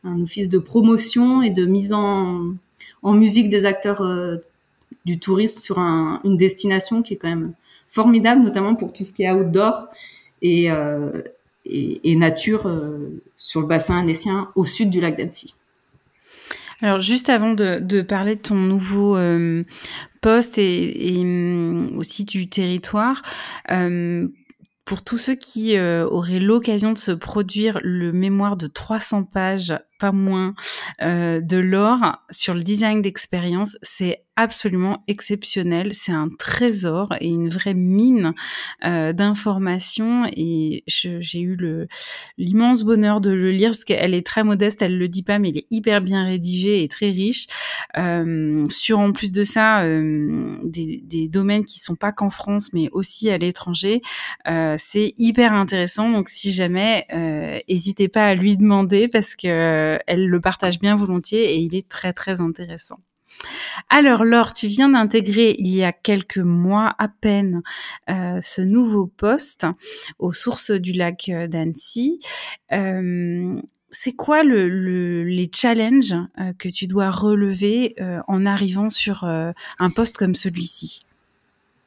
un 0.06 0.22
office 0.22 0.48
de 0.48 0.60
promotion 0.60 1.42
et 1.42 1.50
de 1.50 1.66
mise 1.66 1.92
en, 1.92 2.54
en 3.04 3.14
musique 3.16 3.50
des 3.50 3.66
acteurs 3.66 4.02
du 5.04 5.20
tourisme 5.20 5.60
sur 5.60 5.78
un, 5.78 6.22
une 6.24 6.38
destination 6.38 7.02
qui 7.02 7.16
est 7.16 7.18
quand 7.18 7.28
même 7.28 7.52
formidable, 7.90 8.44
notamment 8.44 8.76
pour 8.76 8.94
tout 8.94 9.04
ce 9.04 9.14
qui 9.14 9.24
est 9.24 9.32
outdoor 9.32 9.88
et, 10.42 10.70
et, 11.70 12.16
nature 12.16 12.68
euh, 12.68 13.22
sur 13.38 13.62
le 13.62 13.68
bassin 13.68 14.00
annécien 14.00 14.52
au 14.56 14.66
sud 14.66 14.90
du 14.90 15.02
lac 15.02 15.18
d'Annecy. 15.18 15.54
Alors 16.82 17.00
juste 17.00 17.30
avant 17.30 17.54
de, 17.54 18.02
parler 18.02 18.36
de 18.36 18.42
ton 18.42 18.56
nouveau 18.56 19.18
euh, 19.18 19.64
poste 20.22 20.58
et, 20.58 21.24
mm, 21.24 21.98
aussi 21.98 22.24
du 22.24 22.48
territoire, 22.50 23.22
euh, 23.72 24.28
pour 24.86 25.04
tous 25.04 25.18
ceux 25.18 25.36
qui 25.36 25.78
auraient 25.80 26.40
l'occasion 26.40 26.94
de 26.94 26.98
se 26.98 27.12
produire 27.12 27.80
le 27.84 28.12
mémoire 28.12 28.58
de 28.58 28.66
300 28.66 29.24
pages, 29.24 29.78
pas 30.00 30.12
moins, 30.12 30.54
de 31.02 31.58
l'or 31.58 32.00
sur 32.30 32.54
le 32.54 32.62
design 32.62 33.02
d'expérience, 33.02 33.78
c'est 33.82 34.24
absolument 34.40 35.04
exceptionnel. 35.08 35.94
C'est 35.94 36.14
un 36.14 36.30
trésor 36.30 37.14
et 37.20 37.28
une 37.28 37.50
vraie 37.50 37.74
mine 37.74 38.34
euh, 38.86 39.12
d'informations. 39.12 40.26
Et 40.34 40.84
j'ai 40.88 41.42
eu 41.42 41.58
l'immense 42.38 42.86
bonheur 42.86 43.20
de 43.20 43.32
le 43.32 43.52
lire 43.52 43.72
parce 43.72 43.84
qu'elle 43.84 44.14
est 44.14 44.26
très 44.26 44.46
modeste, 44.46 44.82
elle 44.82 44.98
le 44.98 45.10
dit 45.10 45.24
pas, 45.24 45.40
mais 45.40 45.50
il 45.50 45.58
est 45.58 45.68
hyper 45.72 46.00
bien 46.02 46.24
rédigé 46.24 46.84
et 46.84 46.88
très 46.88 47.10
riche. 47.10 47.48
Euh, 47.98 48.64
sur 48.70 49.00
en 49.00 49.12
plus 49.12 49.32
de 49.32 49.44
ça, 49.44 49.82
euh, 49.82 50.58
des, 50.64 51.02
des, 51.04 51.28
domaines 51.28 51.66
qui 51.66 51.80
sont 51.80 51.96
pas 51.96 52.14
qu'en 52.14 52.30
France, 52.30 52.72
mais 52.72 52.88
aussi 52.94 53.30
à 53.30 53.38
l'étranger. 53.38 54.02
Euh, 54.48 54.76
c'est 54.78 55.14
hyper 55.18 55.52
intéressant. 55.52 56.10
Donc 56.10 56.30
si 56.30 56.54
jamais, 56.54 57.06
n'hésitez 57.68 58.08
pas 58.08 58.28
à 58.28 58.36
lui 58.36 58.56
demander 58.56 59.10
parce 59.10 59.36
que 59.36 59.89
elle 60.08 60.28
le 60.28 60.40
partage 60.42 60.80
bien 60.80 60.96
volontiers 60.96 61.54
et 61.54 61.58
il 61.58 61.76
est 61.76 61.88
très 61.88 62.14
très 62.14 62.42
intéressant. 62.42 63.00
Alors 63.90 64.24
Laure, 64.24 64.54
tu 64.54 64.68
viens 64.68 64.90
d'intégrer 64.90 65.56
il 65.58 65.74
y 65.74 65.84
a 65.84 65.92
quelques 65.92 66.38
mois 66.38 66.96
à 66.98 67.08
peine 67.08 67.62
euh, 68.10 68.40
ce 68.42 68.62
nouveau 68.62 69.08
poste 69.08 69.66
aux 70.18 70.32
sources 70.32 70.72
du 70.72 70.94
lac 70.94 71.30
euh, 71.30 71.48
d'Annecy. 71.48 72.20
Euh, 72.72 73.60
c'est 73.92 74.14
quoi 74.14 74.44
le, 74.44 75.24
les 75.24 75.50
challenges 75.54 76.16
que 76.60 76.70
tu 76.70 76.86
dois 76.86 77.10
relever 77.10 77.96
en 78.28 78.46
arrivant 78.46 78.92
sur 78.92 79.24
un 79.24 79.90
poste 79.90 80.16
comme 80.16 80.36
celui-ci? 80.36 81.08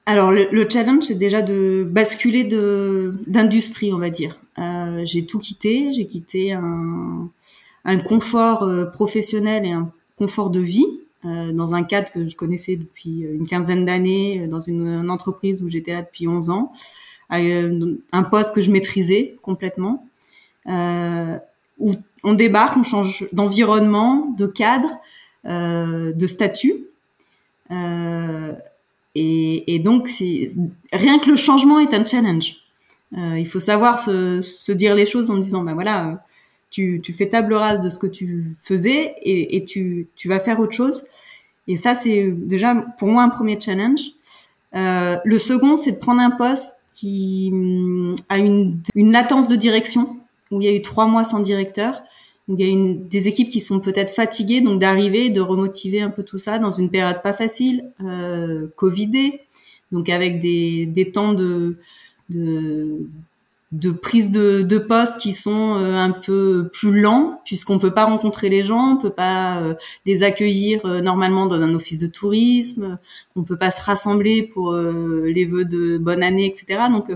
Alors 0.07 0.33
le, 0.33 0.69
challenge 0.69 1.05
c'est 1.05 1.15
déjà 1.15 1.43
de 1.43 1.87
basculer 1.89 2.43
d'industrie 3.29 3.93
on 3.93 3.99
va 3.99 4.11
dire. 4.11 4.41
j'ai 5.05 5.27
tout 5.27 5.39
quitté, 5.39 5.93
j'ai 5.93 6.07
quitté 6.07 6.53
un, 6.53 7.31
un 7.85 7.99
confort 7.99 8.69
professionnel 8.93 9.67
et 9.67 9.73
un 9.73 9.93
confort 10.17 10.51
de 10.51 10.61
vie 10.61 10.87
euh, 11.25 11.53
dans 11.53 11.75
un 11.75 11.85
cadre 11.85 12.11
que 12.11 12.29
je 12.29 12.35
connaissais 12.35 12.75
depuis 12.75 13.21
une 13.21 13.47
quinzaine 13.47 13.85
d'années, 13.85 14.41
euh, 14.41 14.49
dans 14.49 14.59
une, 14.59 15.09
entreprise 15.09 15.63
où 15.63 15.71
j'étais 15.71 15.93
là 15.93 16.03
depuis 16.03 16.27
11 16.27 16.51
ans, 16.51 16.73
euh, 17.33 17.95
un 18.11 18.23
poste 18.25 18.53
que 18.55 18.61
je 18.61 18.73
maîtrisais 18.73 19.37
complètement, 19.41 20.05
euh, 20.69 21.39
où 21.79 21.93
on 22.25 22.35
débarque, 22.35 22.77
on 22.77 22.83
change 22.83 23.25
d'environnement, 23.33 24.35
de 24.37 24.47
cadre, 24.47 24.91
euh, 25.47 26.13
de 26.13 26.27
statut. 26.27 26.87
Euh, 27.71 28.53
et, 29.15 29.75
et, 29.75 29.79
donc, 29.79 30.09
rien 30.93 31.21
que 31.21 31.31
le 31.31 31.37
changement 31.37 31.79
est 31.79 31.95
un 31.95 32.05
challenge. 32.05 32.57
il 33.13 33.47
faut 33.47 33.61
savoir 33.61 34.01
se, 34.01 34.41
se, 34.41 34.73
dire 34.73 34.95
les 34.97 35.07
choses 35.07 35.31
en 35.31 35.37
disant, 35.37 35.63
ben 35.63 35.75
voilà, 35.75 36.25
tu, 36.73 37.01
tu, 37.03 37.13
fais 37.13 37.29
table 37.29 37.55
rase 37.55 37.81
de 37.83 37.89
ce 37.91 37.99
que 37.99 38.09
tu 38.09 38.57
faisais 38.63 39.15
et, 39.23 39.57
et 39.57 39.65
tu, 39.65 40.09
tu, 40.17 40.29
vas 40.29 40.41
faire 40.41 40.59
autre 40.59 40.73
chose. 40.73 41.05
Et 41.69 41.77
ça, 41.77 41.95
c'est 41.95 42.33
déjà 42.33 42.75
pour 42.99 43.09
moi 43.09 43.23
un 43.23 43.29
premier 43.29 43.61
challenge. 43.61 44.01
Euh, 44.75 45.17
le 45.25 45.39
second, 45.39 45.77
c'est 45.77 45.93
de 45.93 45.99
prendre 45.99 46.21
un 46.21 46.31
poste 46.31 46.79
qui 46.95 47.51
hum, 47.53 48.15
a 48.29 48.39
une, 48.39 48.81
une, 48.95 49.13
latence 49.13 49.49
de 49.49 49.55
direction, 49.55 50.17
où 50.51 50.61
il 50.61 50.65
y 50.65 50.69
a 50.69 50.75
eu 50.75 50.83
trois 50.83 51.07
mois 51.07 51.25
sans 51.25 51.41
directeur, 51.41 52.03
où 52.49 52.55
il 52.55 52.61
y 52.61 52.69
a 52.69 52.71
une, 52.71 53.07
des 53.07 53.29
équipes 53.29 53.51
qui 53.51 53.61
sont 53.61 53.79
peut-être 53.79 54.11
fatiguées, 54.11 54.63
donc 54.63 54.81
d'arriver, 54.81 55.31
de 55.31 55.41
remotiver 55.41 56.01
un 56.01 56.11
peu 56.11 56.23
tout 56.23 56.39
ça 56.39 56.59
dans 56.59 56.71
une 56.71 56.91
période 56.91 57.23
pas 57.23 57.35
facile, 57.35 57.91
euh, 58.03 58.67
Covidée, 58.77 59.41
donc 59.93 60.09
avec 60.09 60.41
des, 60.41 60.87
des 60.87 61.13
temps 61.13 61.35
de, 61.35 61.77
de, 62.31 63.07
de 63.73 63.91
prise 63.91 64.31
de, 64.31 64.61
de 64.61 64.79
poste 64.79 65.19
qui 65.19 65.33
sont 65.33 65.77
euh, 65.77 65.97
un 65.97 66.11
peu 66.11 66.69
plus 66.73 67.01
lents 67.01 67.41
puisqu'on 67.45 67.79
peut 67.79 67.93
pas 67.93 68.05
rencontrer 68.05 68.51
les 68.51 68.65
gens, 68.65 68.93
on 68.93 68.97
peut 68.99 69.11
pas 69.11 69.57
euh, 69.59 69.75
les 70.05 70.23
accueillir 70.23 70.85
euh, 70.85 71.01
normalement 71.01 71.47
dans 71.47 71.61
un 71.61 71.75
office 71.75 71.99
de 71.99 72.07
tourisme, 72.07 72.99
on 73.35 73.45
peut 73.45 73.57
pas 73.57 73.71
se 73.71 73.83
rassembler 73.83 74.43
pour 74.43 74.75
les 74.75 75.47
vœux 75.47 75.65
de 75.65 75.97
bonne 75.97 76.23
année, 76.23 76.47
etc. 76.47 76.83
Donc 76.91 77.11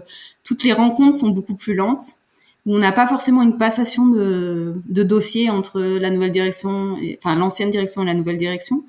toutes 0.45 0.65
les 0.65 0.73
rencontres 0.73 1.19
sont 1.19 1.29
beaucoup 1.29 1.57
plus 1.57 1.75
lentes. 1.75 2.05
On 2.65 2.79
n'a 2.79 2.91
pas 2.91 3.07
forcément 3.07 3.43
une 3.43 3.59
passation 3.59 4.07
de, 4.07 4.75
de 4.89 5.03
dossiers 5.03 5.51
entre 5.51 5.81
la 5.81 6.11
nouvelle 6.11 6.33
direction, 6.33 6.97
et, 7.01 7.19
enfin 7.23 7.37
l'ancienne 7.37 7.71
direction 7.71 8.03
et 8.03 8.07
la 8.07 8.15
nouvelle 8.15 8.39
direction. 8.39 8.85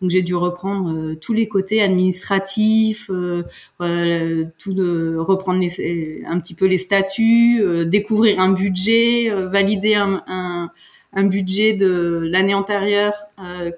Donc 0.00 0.10
j'ai 0.10 0.22
dû 0.22 0.34
reprendre 0.34 0.90
euh, 0.92 1.14
tous 1.14 1.34
les 1.34 1.46
côtés 1.46 1.82
administratifs, 1.82 3.10
euh, 3.10 4.44
tout 4.56 4.72
de, 4.72 5.16
reprendre 5.18 5.60
les, 5.60 6.22
un 6.26 6.40
petit 6.40 6.54
peu 6.54 6.64
les 6.64 6.78
statuts, 6.78 7.60
euh, 7.60 7.84
découvrir 7.84 8.40
un 8.40 8.52
budget, 8.52 9.30
valider 9.52 9.94
un, 9.94 10.22
un, 10.26 10.70
un, 11.12 11.24
budget 11.24 11.74
de 11.74 12.26
l'année 12.30 12.54
antérieure 12.54 13.12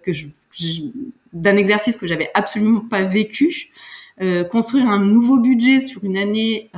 que 0.04 0.12
je, 0.12 0.28
d'un 1.32 1.56
exercice 1.56 1.96
que 1.96 2.06
j'avais 2.06 2.30
absolument 2.34 2.80
pas 2.80 3.02
vécu, 3.02 3.70
construire 4.50 4.86
un 4.86 5.00
nouveau 5.00 5.38
budget 5.38 5.80
sur 5.80 6.04
une 6.04 6.16
année 6.16 6.70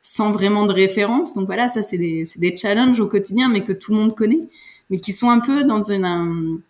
sans 0.00 0.32
vraiment 0.32 0.64
de 0.64 0.72
référence. 0.72 1.34
Donc 1.34 1.46
voilà, 1.46 1.68
ça 1.68 1.82
c'est 1.82 1.98
des, 1.98 2.24
des 2.36 2.56
challenges 2.56 3.00
au 3.00 3.06
quotidien, 3.06 3.48
mais 3.48 3.62
que 3.62 3.72
tout 3.72 3.92
le 3.92 3.98
monde 3.98 4.14
connaît, 4.14 4.48
mais 4.88 5.00
qui 5.00 5.12
sont 5.12 5.28
un 5.28 5.40
peu 5.40 5.64
dans 5.64 5.82
une 5.82 6.04
un, 6.04 6.60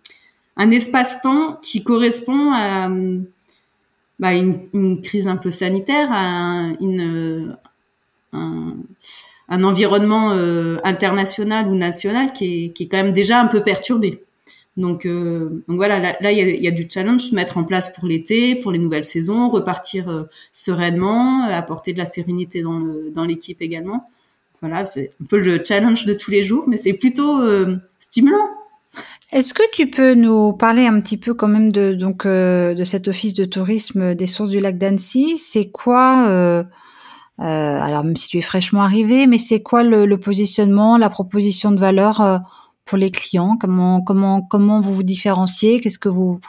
un 0.57 0.71
espace-temps 0.71 1.59
qui 1.63 1.83
correspond 1.83 2.53
à, 2.53 2.89
bah, 4.19 4.35
une, 4.35 4.61
une, 4.75 5.01
crise 5.01 5.27
un 5.27 5.37
peu 5.37 5.51
sanitaire, 5.51 6.11
un, 6.13 6.77
une, 6.81 7.57
un, 8.33 8.77
un 9.51 9.65
environnement 9.65 10.31
euh, 10.33 10.79
international 10.85 11.69
ou 11.69 11.75
national 11.75 12.33
qui 12.33 12.67
est, 12.67 12.69
qui 12.71 12.85
est 12.85 12.87
quand 12.87 13.03
même 13.03 13.13
déjà 13.13 13.41
un 13.41 13.47
peu 13.47 13.63
perturbé. 13.63 14.23
Donc, 14.77 15.05
euh, 15.05 15.63
donc 15.67 15.77
voilà, 15.77 15.99
là, 15.99 16.33
il 16.33 16.39
y 16.39 16.41
a, 16.41 16.45
y 16.49 16.69
a, 16.69 16.71
du 16.71 16.87
challenge, 16.89 17.33
mettre 17.33 17.59
en 17.59 17.65
place 17.65 17.93
pour 17.95 18.07
l'été, 18.07 18.55
pour 18.55 18.71
les 18.73 18.79
nouvelles 18.79 19.05
saisons, 19.05 19.51
repartir 19.51 20.09
euh, 20.09 20.23
sereinement, 20.53 21.43
apporter 21.45 21.93
de 21.93 21.99
la 21.99 22.07
sérénité 22.07 22.63
dans, 22.63 22.79
le, 22.79 23.11
dans 23.13 23.25
l'équipe 23.25 23.61
également. 23.61 24.09
Voilà, 24.61 24.85
c'est 24.85 25.13
un 25.21 25.25
peu 25.25 25.39
le 25.39 25.63
challenge 25.65 26.05
de 26.07 26.15
tous 26.15 26.31
les 26.31 26.45
jours, 26.45 26.65
mais 26.67 26.77
c'est 26.77 26.93
plutôt 26.93 27.41
stimulant. 27.99 28.51
Est-ce 29.33 29.55
que 29.55 29.63
tu 29.73 29.89
peux 29.89 30.15
nous 30.15 30.53
parler 30.53 30.87
un 30.87 31.01
petit 31.01 31.17
peu 31.17 31.35
quand 31.35 31.47
même 31.47 31.71
de 31.71 31.95
donc 31.95 32.27
euh, 32.27 32.75
de 32.75 32.83
cet 32.83 33.07
office 33.07 33.33
de 33.33 33.45
tourisme 33.45 34.17
des 34.17 34.27
sources 34.27 34.51
du 34.51 34.59
lac 34.59 34.77
d'Annecy? 34.77 35.39
C'est 35.39 35.71
quoi 35.71 36.27
euh, 36.29 36.65
euh, 37.41 37.81
Alors 37.81 38.03
même 38.03 38.17
si 38.17 38.29
tu 38.29 38.39
es 38.39 38.43
fraîchement 38.43 38.83
arrivé, 38.83 39.29
mais 39.29 39.39
c'est 39.39 39.63
quoi 39.63 39.85
le, 39.85 40.19
positionnement, 40.19 40.99
la 40.99 41.11
proposition 41.11 41.71
de 41.71 41.79
valeur 41.79 42.41
pour 42.85 42.99
les 42.99 43.13
clients? 43.13 43.57
Comment 43.61 44.01
comment 44.01 44.43
comment 44.43 44.81
vous 44.81 44.95
vous 44.95 45.05
différenciez? 45.05 45.79
Qu'est-ce 45.79 46.01
que 46.01 46.09
vous 46.09 46.41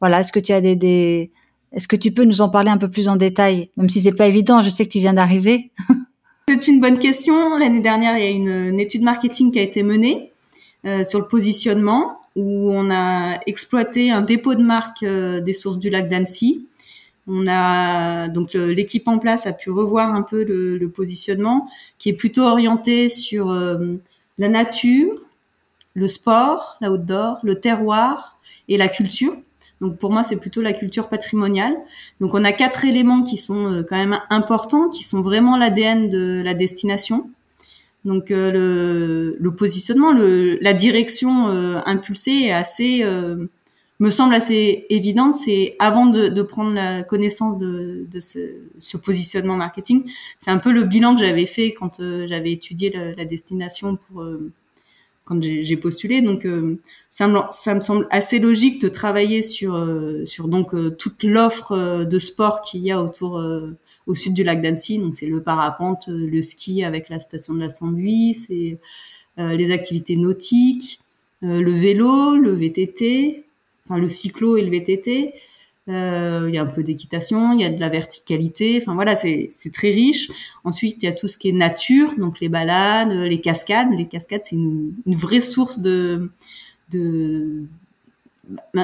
voilà 0.00 0.20
Est-ce 0.20 0.32
que 0.32 0.40
tu 0.40 0.52
as 0.52 0.62
des, 0.62 0.74
des 0.74 1.32
est-ce 1.72 1.86
que 1.86 1.96
tu 1.96 2.12
peux 2.12 2.24
nous 2.24 2.40
en 2.40 2.48
parler 2.48 2.70
un 2.70 2.78
peu 2.78 2.90
plus 2.90 3.08
en 3.08 3.16
détail, 3.16 3.70
même 3.76 3.90
si 3.90 4.00
c'est 4.00 4.12
pas 4.12 4.26
évident 4.26 4.62
Je 4.62 4.70
sais 4.70 4.86
que 4.86 4.90
tu 4.90 5.00
viens 5.00 5.14
d'arriver. 5.14 5.70
c'est 6.48 6.66
une 6.66 6.80
bonne 6.80 6.98
question. 6.98 7.58
L'année 7.58 7.80
dernière, 7.80 8.16
il 8.16 8.24
y 8.24 8.26
a 8.26 8.30
une, 8.30 8.48
une 8.48 8.80
étude 8.80 9.02
marketing 9.02 9.52
qui 9.52 9.58
a 9.58 9.62
été 9.62 9.82
menée 9.82 10.32
euh, 10.86 11.04
sur 11.04 11.20
le 11.20 11.28
positionnement 11.28 12.16
où 12.36 12.72
on 12.72 12.90
a 12.90 13.40
exploité 13.46 14.10
un 14.10 14.22
dépôt 14.22 14.54
de 14.54 14.62
marque 14.62 15.02
euh, 15.02 15.40
des 15.40 15.54
sources 15.54 15.78
du 15.78 15.90
lac 15.90 16.08
d'Annecy. 16.08 16.66
On 17.28 17.46
a 17.46 18.28
donc 18.28 18.54
l'équipe 18.54 19.06
en 19.06 19.18
place 19.18 19.46
a 19.46 19.52
pu 19.52 19.70
revoir 19.70 20.12
un 20.12 20.22
peu 20.22 20.42
le, 20.42 20.88
positionnement 20.88 21.68
qui 21.98 22.08
est 22.08 22.14
plutôt 22.14 22.42
orienté 22.42 23.08
sur 23.08 23.50
euh, 23.50 23.96
la 24.38 24.48
nature, 24.48 25.14
le 25.94 26.08
sport, 26.08 26.78
la 26.80 26.88
le 26.90 27.54
terroir 27.54 28.40
et 28.68 28.76
la 28.76 28.88
culture. 28.88 29.36
Donc 29.82 29.98
pour 29.98 30.12
moi, 30.12 30.22
c'est 30.22 30.36
plutôt 30.36 30.62
la 30.62 30.72
culture 30.72 31.08
patrimoniale. 31.08 31.74
Donc 32.20 32.34
on 32.34 32.44
a 32.44 32.52
quatre 32.52 32.84
éléments 32.84 33.24
qui 33.24 33.36
sont 33.36 33.72
euh, 33.72 33.82
quand 33.82 33.96
même 33.96 34.20
importants, 34.30 34.88
qui 34.88 35.02
sont 35.02 35.22
vraiment 35.22 35.56
l'ADN 35.56 36.08
de 36.08 36.40
la 36.44 36.54
destination. 36.54 37.28
Donc 38.04 38.30
euh, 38.30 38.50
le, 38.50 39.36
le, 39.38 39.54
positionnement, 39.54 40.12
le, 40.12 40.58
la 40.60 40.74
direction 40.74 41.48
euh, 41.48 41.80
impulsée 41.86 42.46
est 42.46 42.52
assez, 42.52 43.04
euh, 43.04 43.46
me 44.00 44.10
semble 44.10 44.34
assez 44.34 44.86
évidente. 44.90 45.34
C'est 45.34 45.76
avant 45.78 46.06
de, 46.06 46.28
de, 46.28 46.42
prendre 46.42 46.74
la 46.74 47.04
connaissance 47.04 47.58
de, 47.58 48.06
de 48.10 48.20
ce, 48.20 48.38
ce, 48.80 48.96
positionnement 48.96 49.56
marketing, 49.56 50.10
c'est 50.38 50.50
un 50.50 50.58
peu 50.58 50.72
le 50.72 50.82
bilan 50.82 51.14
que 51.14 51.20
j'avais 51.20 51.46
fait 51.46 51.72
quand 51.74 52.00
j'avais 52.00 52.52
étudié 52.52 52.90
la, 52.90 53.14
la, 53.14 53.24
destination 53.24 53.96
pour 53.96 54.24
quand 55.24 55.40
j'ai 55.40 55.76
postulé. 55.76 56.22
Donc 56.22 56.44
ça 57.08 57.28
me, 57.28 57.38
ça 57.52 57.74
me 57.76 57.80
semble 57.80 58.08
assez 58.10 58.40
logique 58.40 58.82
de 58.82 58.88
travailler 58.88 59.44
sur 59.44 59.80
sur 60.24 60.48
donc 60.48 60.74
toute 60.96 61.22
l'offre 61.22 62.02
de 62.02 62.18
sport 62.18 62.62
qu'il 62.62 62.82
y 62.82 62.90
a 62.90 63.00
autour 63.00 63.40
au 64.06 64.14
sud 64.14 64.34
du 64.34 64.42
lac 64.42 64.60
d'Annecy. 64.60 64.98
Donc 64.98 65.14
c'est 65.14 65.26
le 65.26 65.42
parapente, 65.42 66.08
euh, 66.08 66.26
le 66.26 66.42
ski 66.42 66.84
avec 66.84 67.08
la 67.08 67.20
station 67.20 67.54
de 67.54 67.60
la 67.60 67.70
Sambuie, 67.70 68.34
c'est 68.34 68.78
euh, 69.38 69.56
les 69.56 69.72
activités 69.72 70.16
nautiques, 70.16 71.00
euh, 71.42 71.62
le 71.62 71.70
vélo, 71.70 72.36
le 72.36 72.52
VTT, 72.52 73.44
enfin 73.86 73.98
le 73.98 74.08
cyclo 74.08 74.56
et 74.56 74.62
le 74.62 74.70
VTT. 74.70 75.34
Euh, 75.88 76.44
il 76.48 76.54
y 76.54 76.58
a 76.58 76.62
un 76.62 76.66
peu 76.66 76.82
d'équitation, 76.82 77.52
il 77.52 77.60
y 77.60 77.64
a 77.64 77.70
de 77.70 77.80
la 77.80 77.88
verticalité. 77.88 78.78
Enfin 78.80 78.94
voilà, 78.94 79.16
c'est 79.16 79.50
très 79.72 79.90
riche. 79.90 80.30
Ensuite, 80.64 81.02
il 81.02 81.06
y 81.06 81.08
a 81.08 81.12
tout 81.12 81.28
ce 81.28 81.38
qui 81.38 81.48
est 81.48 81.52
nature, 81.52 82.14
donc 82.18 82.40
les 82.40 82.48
balades, 82.48 83.10
les 83.10 83.40
cascades. 83.40 83.88
Les 83.96 84.06
cascades, 84.06 84.42
c'est 84.44 84.54
une, 84.54 84.94
une, 85.06 85.16
vraie 85.16 85.40
source 85.40 85.80
de 85.80 86.30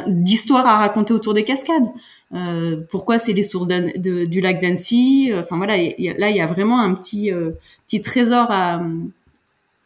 d'histoire 0.08 0.66
à 0.66 0.78
raconter 0.78 1.12
autour 1.12 1.34
des 1.34 1.44
cascades. 1.44 1.88
Euh, 2.34 2.76
pourquoi 2.90 3.18
c'est 3.18 3.32
les 3.32 3.42
sources 3.42 3.66
du 3.66 4.40
lac 4.40 4.60
d'Annecy. 4.60 5.30
Enfin 5.34 5.56
voilà, 5.56 5.76
y 5.78 6.08
a, 6.08 6.18
là 6.18 6.30
il 6.30 6.36
y 6.36 6.40
a 6.40 6.46
vraiment 6.46 6.80
un 6.80 6.94
petit 6.94 7.32
euh, 7.32 7.52
petit 7.86 8.02
trésor 8.02 8.46
à, 8.50 8.82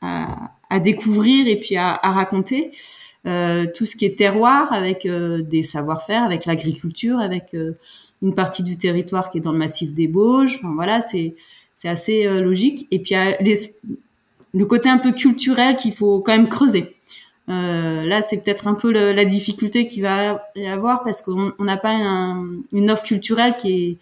à, 0.01 0.51
à, 0.69 0.81
découvrir 0.81 1.47
et 1.47 1.57
puis 1.57 1.77
à, 1.77 1.99
à 2.03 2.13
raconter. 2.13 2.73
Euh, 3.25 3.67
tout 3.73 3.87
ce 3.87 3.95
qui 3.95 4.05
est 4.05 4.19
terroir 4.19 4.73
avec 4.73 5.07
euh, 5.07 5.43
des 5.43 5.63
savoir-faire, 5.63 6.25
avec 6.25 6.45
l'agriculture, 6.45 7.21
avec 7.21 7.55
euh, 7.55 7.79
une 8.21 8.35
partie 8.35 8.65
du 8.65 8.77
territoire 8.77 9.31
qui 9.31 9.39
est 9.39 9.41
dans 9.41 9.53
le 9.53 9.59
massif 9.59 9.95
des 9.95 10.09
Bauges. 10.09 10.57
Enfin 10.57 10.75
voilà, 10.75 11.03
c'est 11.03 11.37
c'est 11.73 11.89
assez 11.89 12.29
logique. 12.41 12.87
Et 12.91 12.99
puis 12.99 13.13
il 13.13 13.19
y 13.19 13.21
a 13.21 13.41
les, 13.41 13.57
le 14.53 14.67
côté 14.67 14.89
un 14.89 14.99
peu 14.99 15.13
culturel 15.13 15.77
qu'il 15.77 15.95
faut 15.95 16.21
quand 16.21 16.33
même 16.33 16.49
creuser. 16.49 16.97
Euh, 17.49 18.05
là, 18.05 18.23
c'est 18.23 18.39
peut-être 18.39 18.69
un 18.69 18.75
peu 18.75 18.91
la 18.93 19.25
difficulté 19.25 19.87
qu'il 19.87 20.03
va 20.03 20.43
y 20.55 20.67
avoir 20.67 21.03
parce 21.03 21.23
qu'on 21.23 21.53
n'a 21.59 21.77
pas 21.77 21.91
un, 21.91 22.47
une 22.73 22.91
offre 22.91 23.03
culturelle 23.03 23.57
qui 23.57 23.99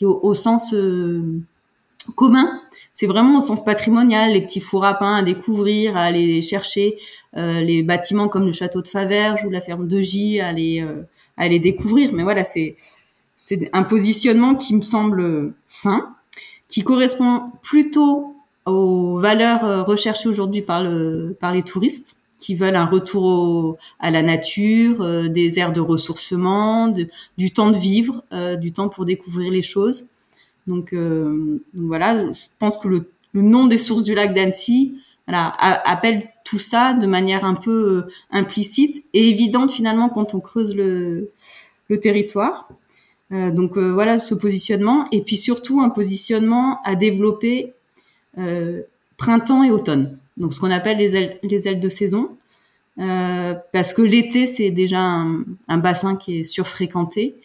est, 0.00 0.04
au, 0.04 0.34
sens 0.34 0.72
euh, 0.74 1.40
commun. 2.16 2.60
C'est 2.92 3.06
vraiment 3.06 3.38
au 3.38 3.40
sens 3.40 3.64
patrimonial, 3.64 4.32
les 4.32 4.40
petits 4.40 4.60
fours 4.60 4.84
à 4.84 4.94
pain 4.94 5.16
à 5.16 5.22
découvrir, 5.22 5.96
à 5.96 6.02
aller 6.02 6.40
chercher 6.40 6.98
euh, 7.36 7.60
les 7.60 7.82
bâtiments 7.82 8.28
comme 8.28 8.46
le 8.46 8.52
château 8.52 8.80
de 8.80 8.88
Faverges 8.88 9.44
ou 9.44 9.50
la 9.50 9.60
ferme 9.60 9.86
de 9.86 10.00
J, 10.00 10.40
à 10.40 10.54
euh, 10.54 11.02
à 11.36 11.48
les 11.48 11.58
découvrir. 11.58 12.12
Mais 12.12 12.22
voilà, 12.22 12.44
c'est 12.44 12.76
c'est 13.34 13.70
un 13.72 13.84
positionnement 13.84 14.54
qui 14.54 14.74
me 14.74 14.82
semble 14.82 15.52
sain, 15.64 16.14
qui 16.68 16.82
correspond 16.82 17.52
plutôt 17.62 18.34
aux 18.66 19.18
valeurs 19.20 19.86
recherchées 19.86 20.28
aujourd'hui 20.28 20.60
par, 20.60 20.82
le, 20.82 21.36
par 21.40 21.52
les 21.52 21.62
touristes 21.62 22.17
qui 22.38 22.54
veulent 22.54 22.76
un 22.76 22.86
retour 22.86 23.24
au, 23.24 23.78
à 23.98 24.10
la 24.10 24.22
nature, 24.22 25.02
euh, 25.02 25.28
des 25.28 25.58
aires 25.58 25.72
de 25.72 25.80
ressourcement, 25.80 26.88
du 27.36 27.52
temps 27.52 27.70
de 27.70 27.76
vivre, 27.76 28.22
euh, 28.32 28.56
du 28.56 28.72
temps 28.72 28.88
pour 28.88 29.04
découvrir 29.04 29.50
les 29.52 29.62
choses. 29.62 30.10
Donc, 30.68 30.92
euh, 30.92 31.60
donc, 31.74 31.86
voilà, 31.86 32.30
je 32.30 32.42
pense 32.58 32.76
que 32.76 32.86
le, 32.86 33.10
le, 33.32 33.42
nom 33.42 33.66
des 33.66 33.78
sources 33.78 34.04
du 34.04 34.14
lac 34.14 34.34
d'Annecy 34.34 34.94
voilà, 35.26 35.48
appelle 35.48 36.28
tout 36.44 36.58
ça 36.58 36.92
de 36.92 37.06
manière 37.06 37.44
un 37.44 37.54
peu 37.54 38.06
euh, 38.06 38.12
implicite 38.30 39.04
et 39.14 39.28
évidente 39.30 39.72
finalement 39.72 40.10
quand 40.10 40.34
on 40.34 40.40
creuse 40.40 40.76
le, 40.76 41.30
le 41.88 42.00
territoire. 42.00 42.68
Euh, 43.32 43.50
donc 43.50 43.76
voilà 43.76 44.18
ce 44.18 44.34
positionnement 44.34 45.06
et 45.10 45.22
puis 45.22 45.36
surtout 45.36 45.80
un 45.80 45.90
positionnement 45.90 46.80
à 46.84 46.94
développer 46.94 47.72
printemps 49.16 49.64
et 49.64 49.70
automne 49.70 50.16
donc 50.38 50.54
ce 50.54 50.60
qu'on 50.60 50.70
appelle 50.70 50.98
les 50.98 51.16
ailes, 51.16 51.38
les 51.42 51.68
ailes 51.68 51.80
de 51.80 51.88
saison, 51.88 52.36
euh, 52.98 53.54
parce 53.72 53.92
que 53.92 54.02
l'été 54.02 54.46
c'est 54.46 54.70
déjà 54.70 55.00
un, 55.00 55.44
un, 55.68 55.78
bassin 55.78 56.16
qui 56.16 56.38
est 56.38 56.44
surfréquenté 56.44 57.36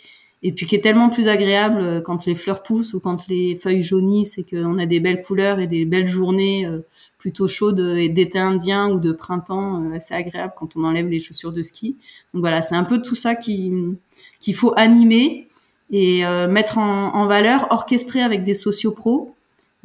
et 0.41 0.51
puis 0.51 0.65
qui 0.65 0.75
est 0.75 0.81
tellement 0.81 1.09
plus 1.09 1.27
agréable 1.27 1.81
euh, 1.81 2.01
quand 2.01 2.25
les 2.25 2.35
fleurs 2.35 2.63
poussent 2.63 2.93
ou 2.93 2.99
quand 2.99 3.27
les 3.27 3.55
feuilles 3.55 3.83
jaunissent 3.83 4.37
et 4.37 4.43
qu'on 4.43 4.79
a 4.79 4.85
des 4.85 4.99
belles 4.99 5.21
couleurs 5.21 5.59
et 5.59 5.67
des 5.67 5.85
belles 5.85 6.07
journées 6.07 6.65
euh, 6.65 6.79
plutôt 7.23 7.47
chaudes 7.47 7.79
et 7.79 8.09
d'été 8.09 8.37
indien 8.37 8.89
ou 8.89 8.99
de 8.99 9.13
printemps 9.13 9.81
euh, 9.81 9.95
assez 9.95 10.13
agréable 10.13 10.53
quand 10.57 10.75
on 10.75 10.83
enlève 10.83 11.07
les 11.07 11.21
chaussures 11.21 11.53
de 11.53 11.63
ski. 11.63 11.95
Donc 12.33 12.41
voilà, 12.41 12.61
c'est 12.61 12.75
un 12.75 12.83
peu 12.83 13.01
tout 13.01 13.15
ça 13.15 13.33
qui 13.33 13.71
qu'il 14.41 14.53
faut 14.53 14.73
animer 14.75 15.47
et 15.89 16.25
euh, 16.25 16.49
mettre 16.49 16.79
en, 16.79 17.15
en, 17.15 17.25
valeur, 17.25 17.67
orchestrer 17.69 18.21
avec 18.21 18.43
des 18.43 18.53
sociopros 18.53 19.33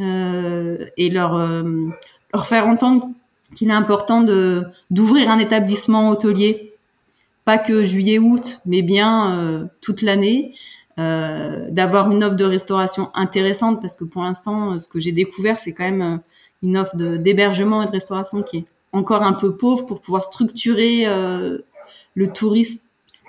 euh, 0.01 0.85
et 0.97 1.11
leur 1.11 1.65
leur 2.33 2.47
faire 2.47 2.67
entendre 2.67 3.09
qu'il 3.55 3.71
est 3.71 3.75
important 3.75 4.23
de 4.23 4.65
d'ouvrir 4.91 5.31
un 5.31 5.39
établissement 5.39 6.11
hôtelier, 6.11 6.75
pas 7.45 7.59
que 7.59 7.85
juillet-août, 7.85 8.61
mais 8.67 8.83
bien 8.83 9.39
euh, 9.39 9.65
toute 9.81 10.03
l'année, 10.03 10.55
euh, 10.99 11.67
d'avoir 11.71 12.11
une 12.11 12.25
offre 12.25 12.37
de 12.37 12.45
restauration 12.45 13.11
intéressante, 13.15 13.81
parce 13.81 13.97
que 13.97 14.05
pour 14.05 14.23
l'instant, 14.23 14.75
euh, 14.75 14.81
ce 14.81 14.89
que 14.89 15.01
j'ai 15.01 15.13
découvert, 15.13 15.61
c'est 15.61 15.73
quand 15.73 15.85
même 15.85 16.03
euh, 16.03 16.17
une 16.63 16.77
offre 16.77 16.97
d'hébergement 16.97 17.83
et 17.83 17.87
de 17.87 17.93
restauration 17.93 18.43
qui 18.43 18.59
est 18.59 18.65
encore 18.93 19.23
un 19.23 19.33
peu 19.33 19.57
pauvre 19.57 19.87
pour 19.87 20.01
pouvoir 20.01 20.25
structurer 20.25 21.07
euh, 21.07 21.59
le 22.15 22.33
tourisme 22.33 22.81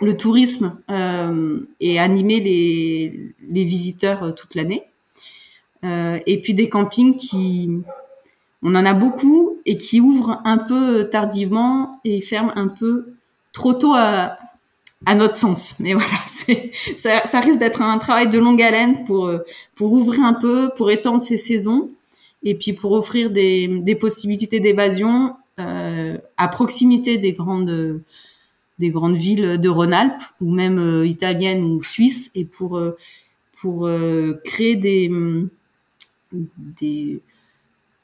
le 0.02 0.18
tourisme 0.18 0.78
euh, 0.90 1.62
et 1.80 2.00
animer 2.00 2.40
les, 2.42 3.34
les 3.50 3.64
visiteurs 3.64 4.36
toute 4.36 4.54
l'année. 4.56 4.84
et 5.84 6.42
puis 6.42 6.54
des 6.54 6.68
campings 6.70 7.16
qui, 7.16 7.70
on 8.64 8.76
en 8.76 8.86
a 8.86 8.94
beaucoup 8.94 9.58
et 9.66 9.78
qui 9.78 10.02
ouvrent 10.02 10.42
un 10.46 10.58
peu 10.58 11.10
tardivement 11.10 12.00
et 12.04 12.22
ferment 12.22 12.52
un 12.56 12.68
peu 12.68 13.14
trop 13.54 13.74
tôt 13.74 13.94
à, 13.96 14.38
notre 15.16 15.36
sens. 15.36 15.80
Mais 15.80 15.94
voilà, 15.94 16.10
ça, 17.26 17.40
risque 17.40 17.60
d'être 17.60 17.82
un 17.82 17.98
travail 18.00 18.30
de 18.30 18.38
longue 18.38 18.62
haleine 18.62 19.06
pour, 19.06 19.32
pour 19.76 19.94
ouvrir 19.94 20.24
un 20.24 20.34
peu, 20.34 20.72
pour 20.76 20.92
étendre 20.92 21.22
ces 21.22 21.38
saisons 21.38 21.90
et 22.44 22.56
puis 22.56 22.74
pour 22.74 22.92
offrir 22.94 23.30
des, 23.30 23.98
possibilités 24.00 24.60
d'évasion 24.60 25.36
euh, 25.60 26.18
à 26.38 26.48
proximité 26.48 27.18
des 27.18 27.34
grandes, 27.34 28.02
des 28.80 28.90
grandes 28.90 29.18
villes 29.18 29.60
de 29.60 29.70
Rhône-Alpes 29.70 30.24
ou 30.42 30.54
même 30.54 30.80
euh, 30.80 31.06
italiennes 31.06 31.64
ou 31.64 31.84
suisses 31.84 32.32
et 32.36 32.46
pour 32.46 32.78
euh, 32.78 34.42
créer 34.46 34.76
des, 34.76 35.12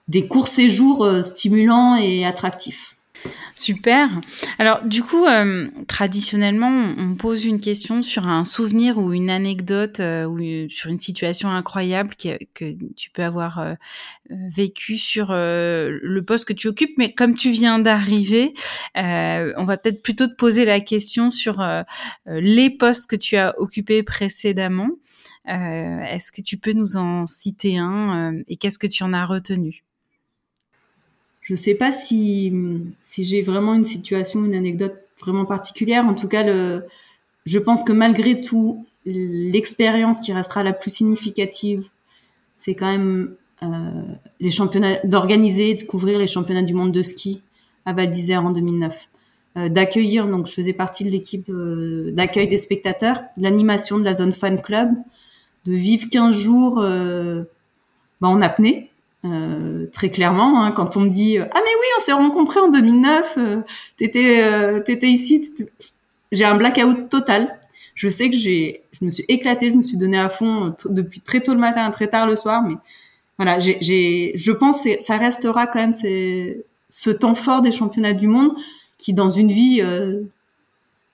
des 0.07 0.27
courts 0.27 0.47
séjours 0.47 1.07
stimulants 1.23 1.95
et 1.95 2.25
attractifs. 2.25 2.95
Super. 3.55 4.09
Alors 4.59 4.83
du 4.83 5.01
coup, 5.01 5.25
euh, 5.25 5.69
traditionnellement, 5.87 6.93
on 6.97 7.15
pose 7.15 7.45
une 7.45 7.61
question 7.61 8.01
sur 8.01 8.27
un 8.27 8.43
souvenir 8.43 8.97
ou 8.97 9.13
une 9.13 9.29
anecdote 9.29 10.01
euh, 10.01 10.25
ou 10.25 10.39
euh, 10.39 10.67
sur 10.69 10.89
une 10.89 10.99
situation 10.99 11.49
incroyable 11.49 12.15
que, 12.15 12.37
tu 12.95 13.09
peux 13.11 13.23
avoir 13.23 13.59
euh, 13.59 13.73
vécu 14.29 14.97
sur 14.97 15.27
le 15.31 16.19
poste 16.21 16.49
que 16.49 16.53
tu 16.53 16.67
occupes. 16.67 16.97
Mais 16.97 17.13
comme 17.13 17.35
tu 17.35 17.51
viens 17.51 17.79
d'arriver, 17.79 18.53
on 18.95 19.63
va 19.65 19.77
peut-être 19.77 20.01
plutôt 20.01 20.27
te 20.27 20.35
poser 20.35 20.65
la 20.65 20.81
question 20.81 21.29
sur 21.29 21.65
les 22.25 22.69
postes 22.69 23.09
que 23.09 23.15
tu 23.15 23.37
as 23.37 23.57
occupés 23.59 24.03
précédemment. 24.03 24.89
Est-ce 25.45 26.31
que 26.31 26.41
tu 26.41 26.57
peux 26.57 26.73
nous 26.73 26.97
en 26.97 27.25
citer 27.25 27.77
un 27.77 28.39
et 28.47 28.57
qu'est-ce 28.57 28.79
que 28.79 28.87
tu 28.87 29.03
en 29.03 29.13
as 29.13 29.25
retenu? 29.25 29.84
Je 31.45 31.53
sais 31.53 31.75
pas 31.75 31.91
si, 31.91 32.51
si 33.01 33.23
j'ai 33.23 33.43
vraiment 33.43 33.75
une 33.75 33.85
situation, 33.85 34.43
une 34.43 34.55
anecdote 34.55 34.95
vraiment 35.19 35.45
particulière. 35.45 36.03
En 36.03 36.15
tout 36.15 36.27
cas, 36.27 36.43
le, 36.43 36.85
je 37.45 37.59
pense 37.59 37.83
que 37.83 37.91
malgré 37.91 38.41
tout, 38.41 38.83
l'expérience 39.05 40.19
qui 40.21 40.33
restera 40.33 40.63
la 40.63 40.73
plus 40.73 40.89
significative, 40.89 41.87
c'est 42.55 42.73
quand 42.73 42.87
même 42.87 43.35
euh, 43.61 43.67
les 44.39 44.49
championnats 44.49 44.97
d'organiser, 45.03 45.75
de 45.75 45.83
couvrir 45.83 46.17
les 46.17 46.25
championnats 46.25 46.63
du 46.63 46.73
monde 46.73 46.91
de 46.91 47.03
ski 47.03 47.43
à 47.85 47.93
Val 47.93 48.09
d'Isère 48.09 48.43
en 48.43 48.49
2009, 48.49 49.07
euh, 49.57 49.69
d'accueillir. 49.69 50.25
Donc, 50.25 50.47
je 50.47 50.51
faisais 50.51 50.73
partie 50.73 51.03
de 51.03 51.11
l'équipe 51.11 51.47
euh, 51.49 52.09
d'accueil 52.11 52.47
des 52.47 52.57
spectateurs, 52.57 53.21
l'animation 53.37 53.99
de 53.99 54.03
la 54.03 54.15
zone 54.15 54.33
fan 54.33 54.59
club, 54.59 54.89
de 55.65 55.73
vivre 55.73 56.09
15 56.09 56.35
jours 56.35 56.79
euh, 56.79 57.43
bah, 58.19 58.29
en 58.29 58.41
apnée 58.41 58.89
euh, 59.25 59.87
très 59.91 60.09
clairement, 60.09 60.63
hein, 60.63 60.71
quand 60.71 60.97
on 60.97 61.01
me 61.01 61.09
dit 61.09 61.37
ah 61.39 61.49
mais 61.53 61.59
oui 61.59 61.87
on 61.97 61.99
s'est 61.99 62.13
rencontrés 62.13 62.59
en 62.59 62.69
2009, 62.69 63.35
euh, 63.37 63.61
t'étais 63.97 64.43
euh, 64.43 64.81
t'étais 64.81 65.07
ici, 65.07 65.51
j'ai 66.31 66.45
un 66.45 66.55
blackout 66.55 67.09
total. 67.09 67.57
Je 67.95 68.09
sais 68.09 68.29
que 68.29 68.35
j'ai, 68.35 68.83
je 68.91 69.05
me 69.05 69.09
suis 69.09 69.23
éclatée, 69.29 69.69
je 69.71 69.75
me 69.75 69.81
suis 69.81 69.97
donnée 69.97 70.19
à 70.19 70.29
fond 70.29 70.75
depuis 70.85 71.21
très 71.21 71.39
tôt 71.41 71.53
le 71.53 71.59
matin, 71.59 71.89
très 71.91 72.07
tard 72.07 72.27
le 72.27 72.35
soir, 72.35 72.61
mais 72.61 72.75
voilà, 73.37 73.59
j'ai, 73.59 74.33
je 74.35 74.51
pense 74.51 74.83
que 74.83 75.01
ça 75.01 75.17
restera 75.17 75.65
quand 75.67 75.79
même 75.79 75.93
c'est 75.93 76.65
ce 76.89 77.09
temps 77.09 77.35
fort 77.35 77.61
des 77.61 77.71
championnats 77.71 78.13
du 78.13 78.27
monde 78.27 78.51
qui 78.97 79.13
dans 79.13 79.29
une 79.29 79.51
vie 79.51 79.79
euh, 79.81 80.23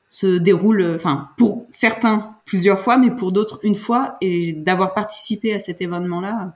se 0.10 0.38
déroule, 0.38 0.95
enfin 0.95 1.30
pour 1.38 1.67
certains 1.71 2.36
plusieurs 2.45 2.82
fois, 2.82 2.97
mais 2.97 3.12
pour 3.12 3.32
d'autres 3.32 3.60
une 3.63 3.76
fois, 3.76 4.15
et 4.21 4.54
d'avoir 4.54 4.93
participé 4.93 5.54
à 5.54 5.60
cet 5.60 5.82
événement-là 5.82 6.56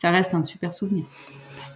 ça 0.00 0.10
reste 0.10 0.32
un 0.34 0.44
super 0.44 0.72
souvenir. 0.72 1.04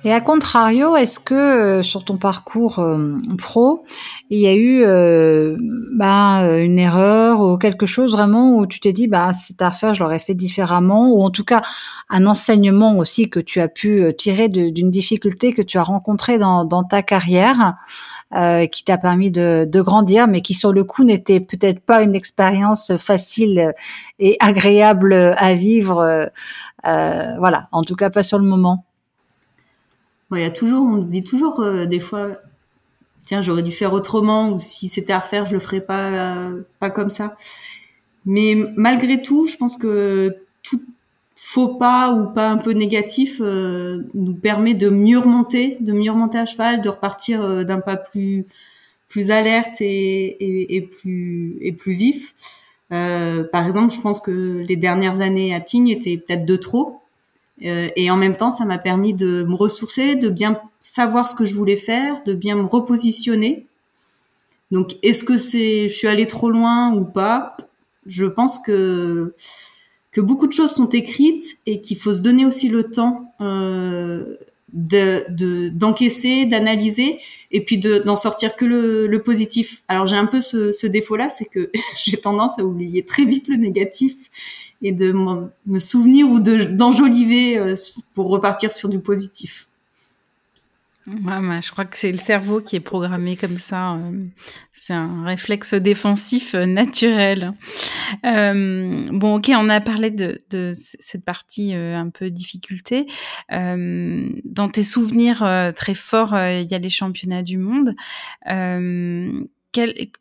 Et 0.05 0.13
à 0.13 0.21
contrario, 0.21 0.97
est-ce 0.97 1.19
que 1.19 1.35
euh, 1.35 1.83
sur 1.83 2.05
ton 2.05 2.19
parcours 2.19 2.79
euh, 2.79 3.15
pro, 3.39 3.85
il 4.29 4.39
y 4.39 4.47
a 4.47 4.55
eu 4.55 4.83
euh, 4.83 5.57
bah, 5.95 6.43
une 6.63 6.79
erreur 6.79 7.41
ou 7.41 7.57
quelque 7.57 7.87
chose 7.87 8.13
vraiment 8.13 8.59
où 8.59 8.67
tu 8.67 8.81
t'es 8.81 8.93
dit, 8.93 9.09
bah, 9.09 9.33
c'est 9.33 9.63
à 9.63 9.71
je 9.93 10.03
l'aurais 10.03 10.19
fait 10.19 10.35
différemment, 10.35 11.09
ou 11.09 11.23
en 11.23 11.31
tout 11.31 11.45
cas 11.45 11.63
un 12.11 12.27
enseignement 12.27 12.99
aussi 12.99 13.31
que 13.31 13.41
tu 13.41 13.61
as 13.61 13.69
pu 13.69 14.13
tirer 14.17 14.49
d'une 14.51 14.91
difficulté 14.91 15.55
que 15.55 15.63
tu 15.63 15.79
as 15.79 15.83
rencontrée 15.83 16.37
dans 16.39 16.85
ta 16.85 17.03
carrière, 17.03 17.75
qui 18.33 18.85
t'a 18.85 18.99
permis 18.99 19.31
de, 19.31 19.67
de, 19.69 19.81
grandir, 19.81 20.27
mais 20.27 20.41
qui 20.41 20.55
sur 20.55 20.73
le 20.73 20.83
coup 20.83 21.05
n'était 21.05 21.41
peut-être 21.41 21.81
pas 21.81 22.03
une 22.03 22.17
expérience 22.17 22.97
facile 22.97 23.75
et 24.19 24.37
agréable 24.41 25.15
à 25.15 25.55
vivre. 25.55 26.31
voilà, 26.83 27.69
en 27.71 27.83
tout 27.85 27.95
cas 27.95 28.11
pas 28.11 28.23
sur 28.23 28.39
le 28.39 28.45
moment 28.45 28.85
il 30.37 30.43
y 30.43 30.45
a 30.47 30.51
toujours, 30.51 30.85
on 30.85 31.01
se 31.01 31.11
dit 31.11 31.25
toujours 31.25 31.61
euh, 31.61 31.87
des 31.87 32.01
fois, 32.01 32.39
tiens, 33.25 33.43
j'aurais 33.43 33.63
dû 33.63 33.73
faire 33.73 33.93
autrement, 33.93 34.51
ou 34.51 34.59
si 34.59 34.89
c'était 34.89 35.13
à 35.13 35.19
refaire, 35.21 35.47
je 35.47 35.55
le 35.55 35.61
ferais 35.61 35.81
pas, 35.81 36.51
pas 36.81 36.91
comme 36.91 37.11
ça. 37.11 37.37
Mais 38.25 38.57
malgré 38.77 39.23
tout, 39.23 39.47
je 39.47 39.57
pense 39.57 39.77
que 39.77 40.35
tout 40.63 40.81
faux 41.47 41.75
pas 41.75 42.11
ou 42.11 42.33
pas 42.33 42.49
un 42.49 42.57
peu 42.57 42.73
négatif 42.73 43.39
euh, 43.43 44.05
nous 44.15 44.35
permet 44.35 44.73
de 44.73 44.89
mieux 44.89 45.19
remonter, 45.19 45.77
de 45.81 45.93
mieux 45.93 46.11
remonter 46.11 46.39
à 46.39 46.47
cheval, 46.47 46.81
de 46.81 46.89
repartir 46.89 47.43
euh, 47.43 47.65
d'un 47.65 47.81
pas 47.81 47.99
plus 47.99 48.47
plus 49.09 49.31
alerte 49.31 49.81
et, 49.81 50.75
et, 50.75 50.81
plus 50.81 51.59
et 51.61 51.73
plus 51.73 51.93
vif. 51.93 52.35
par 52.89 53.65
exemple, 53.65 53.95
je 53.95 54.01
pense 54.01 54.21
que 54.21 54.65
les 54.67 54.77
dernières 54.77 55.21
années 55.21 55.55
à 55.55 55.61
Tignes 55.61 55.89
étaient 55.89 56.17
peut-être 56.17 56.47
de 56.47 56.57
trop. 56.57 57.01
Euh, 57.63 57.89
et 57.95 58.11
en 58.11 58.17
même 58.17 58.37
temps, 58.37 58.51
ça 58.51 58.65
m'a 58.65 58.79
permis 58.79 59.15
de 59.15 59.45
me 59.45 59.55
ressourcer, 59.55 60.17
de 60.17 60.29
bien 60.29 60.61
savoir 60.81 61.29
ce 61.29 61.35
que 61.35 61.45
je 61.45 61.55
voulais 61.55 61.77
faire, 61.77 62.23
de 62.25 62.35
bien 62.35 62.57
me 62.57 62.65
repositionner. 62.65 63.67
Donc, 64.73 64.97
est-ce 65.03 65.23
que 65.23 65.39
c'est, 65.39 65.89
je 65.89 65.95
suis 65.95 66.09
allée 66.09 66.27
trop 66.27 66.51
loin 66.51 66.93
ou 66.93 67.05
pas? 67.05 67.57
Je 68.07 68.25
pense 68.25 68.59
que 68.59 69.35
que 70.15 70.21
beaucoup 70.21 70.47
de 70.47 70.53
choses 70.53 70.71
sont 70.71 70.89
écrites 70.89 71.59
et 71.67 71.81
qu'il 71.81 71.99
faut 71.99 72.15
se 72.15 72.23
donner 72.23 72.47
aussi 72.47 72.69
le 72.69 72.85
temps 72.85 73.35
euh, 73.41 74.37
de 74.73 75.69
d'encaisser, 75.69 76.47
d'analyser 76.47 77.19
et 77.51 77.65
puis 77.65 77.79
de 77.79 77.99
d'en 77.99 78.17
sortir 78.17 78.57
que 78.57 78.65
le, 78.65 79.23
positif. 79.23 79.83
Alors 79.89 80.07
j'ai 80.07 80.17
un 80.17 80.27
peu 80.27 80.41
ce, 80.41 80.73
ce 80.73 80.87
défaut-là, 80.87 81.31
c'est 81.31 81.47
que 81.47 81.71
j'ai 82.05 82.17
tendance 82.17 82.59
à 82.59 82.65
oublier 82.65 83.05
très 83.05 83.25
vite 83.25 83.49
le 83.49 83.57
négatif 83.57 84.15
et 84.83 84.93
de 84.93 85.13
me 85.67 85.79
souvenir 85.79 86.29
ou 86.29 86.39
d'enjoliver 86.39 87.59
euh, 87.59 87.75
pour 88.15 88.29
repartir 88.29 88.71
sur 88.73 88.89
du 88.89 89.01
positif. 89.01 89.69
Ouais, 91.07 91.61
je 91.61 91.71
crois 91.71 91.85
que 91.85 91.99
c'est 91.99 92.13
le 92.13 92.19
cerveau 92.19 92.63
qui 92.63 92.77
est 92.77 92.81
programmé 92.81 93.37
comme 93.37 93.59
ça. 93.59 93.93
Euh, 93.93 94.27
c'est 94.73 94.95
un 94.95 95.25
réflexe 95.25 95.75
défensif 95.75 96.55
euh, 96.55 96.65
naturel. 96.65 97.51
Euh, 98.25 99.09
bon, 99.13 99.37
ok, 99.37 99.51
on 99.55 99.69
a 99.69 99.83
parlé 99.83 100.11
de, 100.11 100.73
cette 100.73 101.25
partie 101.25 101.75
un 101.75 102.09
peu 102.09 102.31
difficulté. 102.31 103.07
Dans 103.51 104.69
tes 104.73 104.83
souvenirs 104.83 105.47
très 105.77 105.95
forts, 105.95 106.35
il 106.37 106.67
y 106.71 106.75
a 106.75 106.79
les 106.79 106.89
championnats 106.89 107.43
du 107.43 107.59
monde. 107.59 107.95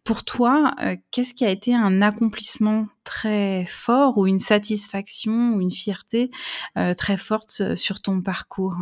Pour 0.04 0.26
toi, 0.26 0.76
qu'est-ce 1.12 1.34
qui 1.34 1.46
a 1.46 1.50
été 1.50 1.74
un 1.74 2.02
accomplissement 2.02 2.88
très 3.04 3.66
fort 3.68 4.18
ou 4.18 4.28
une 4.28 4.40
satisfaction 4.40 5.52
ou 5.54 5.62
une 5.62 5.72
fierté 5.72 6.32
très 6.98 7.18
forte 7.18 7.76
sur 7.76 8.02
ton 8.02 8.22
parcours? 8.22 8.78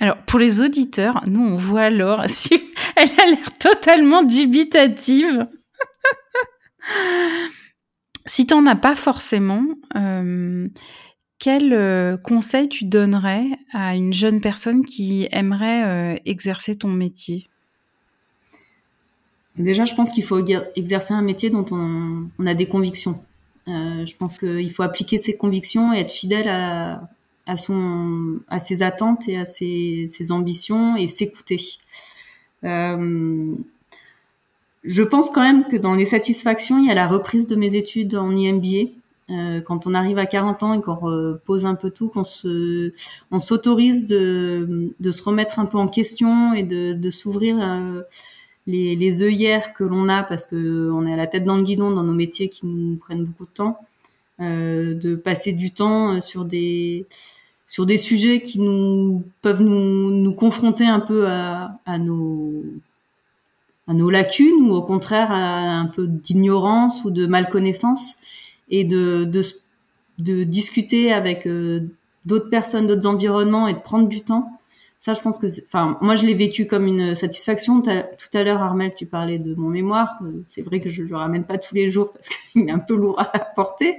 Alors, 0.00 0.16
pour 0.24 0.38
les 0.38 0.62
auditeurs, 0.62 1.22
nous, 1.26 1.42
on 1.42 1.56
voit 1.56 1.90
Laure, 1.90 2.24
si 2.28 2.54
elle 2.96 3.10
a 3.18 3.26
l'air 3.26 3.58
totalement 3.58 4.22
dubitative. 4.22 5.46
si 8.26 8.46
tu 8.46 8.54
n'en 8.54 8.64
as 8.66 8.76
pas 8.76 8.94
forcément, 8.94 9.64
euh, 9.96 10.66
quel 11.38 11.74
euh, 11.74 12.16
conseil 12.16 12.70
tu 12.70 12.86
donnerais 12.86 13.44
à 13.74 13.94
une 13.94 14.14
jeune 14.14 14.40
personne 14.40 14.84
qui 14.86 15.28
aimerait 15.32 15.84
euh, 15.84 16.16
exercer 16.24 16.76
ton 16.76 16.88
métier? 16.88 17.48
Déjà, 19.56 19.84
je 19.84 19.94
pense 19.94 20.12
qu'il 20.12 20.24
faut 20.24 20.42
exercer 20.76 21.12
un 21.12 21.22
métier 21.22 21.50
dont 21.50 21.66
on, 21.70 22.30
on 22.38 22.46
a 22.46 22.54
des 22.54 22.66
convictions. 22.66 23.22
je 23.66 24.16
pense 24.16 24.38
qu'il 24.38 24.72
faut 24.72 24.82
appliquer 24.82 25.18
ses 25.18 25.36
convictions 25.36 25.92
et 25.92 25.98
être 25.98 26.12
fidèle 26.12 26.48
à, 26.48 27.02
à 27.50 27.56
son 27.56 28.38
à 28.48 28.60
ses 28.60 28.82
attentes 28.82 29.28
et 29.28 29.36
à 29.36 29.44
ses, 29.44 30.06
ses 30.08 30.30
ambitions 30.30 30.96
et 30.96 31.08
s'écouter. 31.08 31.60
Euh, 32.64 33.54
je 34.84 35.02
pense 35.02 35.30
quand 35.30 35.42
même 35.42 35.64
que 35.64 35.76
dans 35.76 35.94
les 35.94 36.06
satisfactions, 36.06 36.78
il 36.78 36.86
y 36.86 36.90
a 36.90 36.94
la 36.94 37.08
reprise 37.08 37.46
de 37.46 37.56
mes 37.56 37.74
études 37.74 38.14
en 38.14 38.30
IMBA. 38.30 38.92
Euh, 39.30 39.60
quand 39.60 39.86
on 39.86 39.94
arrive 39.94 40.18
à 40.18 40.26
40 40.26 40.62
ans 40.62 40.74
et 40.74 40.80
qu'on 40.80 41.38
pose 41.44 41.66
un 41.66 41.74
peu 41.74 41.90
tout, 41.90 42.08
qu'on 42.08 42.24
se, 42.24 42.92
on 43.30 43.38
s'autorise 43.38 44.06
de, 44.06 44.92
de 44.98 45.10
se 45.10 45.22
remettre 45.22 45.58
un 45.58 45.66
peu 45.66 45.78
en 45.78 45.86
question 45.86 46.52
et 46.54 46.62
de, 46.64 46.94
de 46.94 47.10
s'ouvrir 47.10 47.56
euh, 47.60 48.02
les, 48.66 48.96
les 48.96 49.22
œillères 49.22 49.72
que 49.72 49.84
l'on 49.84 50.08
a 50.08 50.22
parce 50.24 50.46
que 50.46 50.90
on 50.90 51.06
est 51.06 51.12
à 51.12 51.16
la 51.16 51.26
tête 51.26 51.44
dans 51.44 51.56
le 51.56 51.62
guidon 51.62 51.92
dans 51.92 52.02
nos 52.02 52.12
métiers 52.14 52.48
qui 52.48 52.66
nous 52.66 52.96
prennent 52.96 53.24
beaucoup 53.24 53.46
de 53.46 53.50
temps, 53.50 53.78
euh, 54.40 54.94
de 54.94 55.14
passer 55.14 55.52
du 55.52 55.72
temps 55.72 56.20
sur 56.20 56.44
des 56.44 57.06
sur 57.70 57.86
des 57.86 57.98
sujets 57.98 58.42
qui 58.42 58.58
nous 58.58 59.22
peuvent 59.42 59.62
nous, 59.62 60.10
nous 60.10 60.34
confronter 60.34 60.86
un 60.86 60.98
peu 60.98 61.28
à, 61.28 61.78
à 61.86 61.98
nos 62.00 62.64
à 63.86 63.94
nos 63.94 64.10
lacunes 64.10 64.68
ou 64.68 64.72
au 64.72 64.82
contraire 64.82 65.30
à 65.30 65.78
un 65.78 65.86
peu 65.86 66.08
d'ignorance 66.08 67.04
ou 67.04 67.12
de 67.12 67.26
malconnaissance 67.26 68.16
et 68.70 68.82
de, 68.82 69.22
de, 69.22 69.42
de 70.18 70.42
discuter 70.42 71.12
avec 71.12 71.46
euh, 71.46 71.88
d'autres 72.24 72.50
personnes, 72.50 72.88
d'autres 72.88 73.06
environnements 73.06 73.68
et 73.68 73.74
de 73.74 73.78
prendre 73.78 74.08
du 74.08 74.20
temps. 74.22 74.50
ça, 74.98 75.14
je 75.14 75.20
pense 75.20 75.38
que, 75.38 75.46
enfin, 75.66 75.96
moi, 76.00 76.16
je 76.16 76.26
l'ai 76.26 76.34
vécu 76.34 76.66
comme 76.66 76.88
une 76.88 77.14
satisfaction. 77.14 77.82
Tout 77.82 77.90
à 78.34 78.42
l'heure, 78.42 78.62
Armel, 78.62 78.94
tu 78.96 79.06
parlais 79.06 79.38
de 79.38 79.54
mon 79.54 79.68
mémoire. 79.68 80.18
C'est 80.44 80.62
vrai 80.62 80.80
que 80.80 80.90
je 80.90 81.02
le 81.02 81.16
ramène 81.16 81.44
pas 81.44 81.58
tous 81.58 81.76
les 81.76 81.92
jours 81.92 82.12
parce 82.12 82.28
qu'il 82.52 82.68
est 82.68 82.72
un 82.72 82.80
peu 82.80 82.96
lourd 82.96 83.20
à 83.20 83.38
porter, 83.38 83.96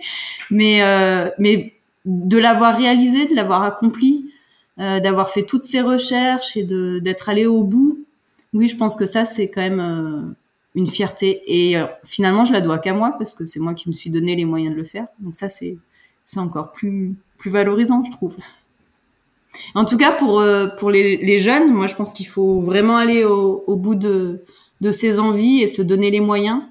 mais 0.50 0.84
euh, 0.84 1.30
mais 1.40 1.74
de 2.06 2.38
l'avoir 2.38 2.76
réalisé, 2.76 3.28
de 3.28 3.36
l'avoir 3.36 3.64
accompli, 3.64 4.32
euh, 4.80 5.00
d'avoir 5.00 5.30
fait 5.30 5.44
toutes 5.44 5.64
ces 5.64 5.82
recherches 5.82 6.58
et 6.58 6.64
d'être 6.64 7.30
allé 7.30 7.46
au 7.46 7.64
bout. 7.64 8.06
Oui, 8.54 8.68
je 8.68 8.78
pense 8.78 8.96
que 8.96 9.06
ça, 9.06 9.26
c'est 9.26 9.50
quand 9.50 9.62
même 9.62 9.80
euh, 9.80 10.34
une 10.76 10.88
fierté. 10.88 11.42
Et 11.46 11.78
euh, 11.78 11.86
finalement, 12.04 12.46
je 12.46 12.54
la 12.54 12.62
dois 12.62 12.80
qu'à 12.80 12.94
moi 12.94 13.16
parce 13.18 13.34
que 13.36 13.46
c'est 13.46 13.60
moi 13.60 13.74
qui 13.74 13.90
me 13.90 13.94
suis 13.94 14.10
donné 14.10 14.36
les 14.36 14.46
moyens 14.46 14.74
de 14.74 14.78
le 14.80 14.86
faire. 14.86 15.08
Donc 15.20 15.36
ça, 15.36 15.50
c'est 15.50 15.78
c'est 16.24 16.40
encore 16.40 16.72
plus 16.72 17.16
plus 17.38 17.52
valorisant, 17.52 18.04
je 18.06 18.12
trouve. 18.12 18.36
En 19.76 19.86
tout 19.86 19.98
cas, 19.98 20.14
pour 20.14 20.40
euh, 20.40 20.68
pour 20.68 20.92
les, 20.92 21.18
les, 21.18 21.40
jeunes, 21.40 21.72
moi, 21.74 21.88
je 21.88 21.96
pense 21.96 22.14
qu'il 22.14 22.28
faut 22.28 22.62
vraiment 22.62 22.98
aller 22.98 23.26
au, 23.26 23.64
au, 23.68 23.76
bout 23.76 23.96
de 23.96 24.44
de 24.80 24.92
ses 24.92 25.20
envies 25.20 25.62
et 25.62 25.68
se 25.68 25.82
donner 25.82 26.10
les 26.10 26.22
moyens, 26.22 26.62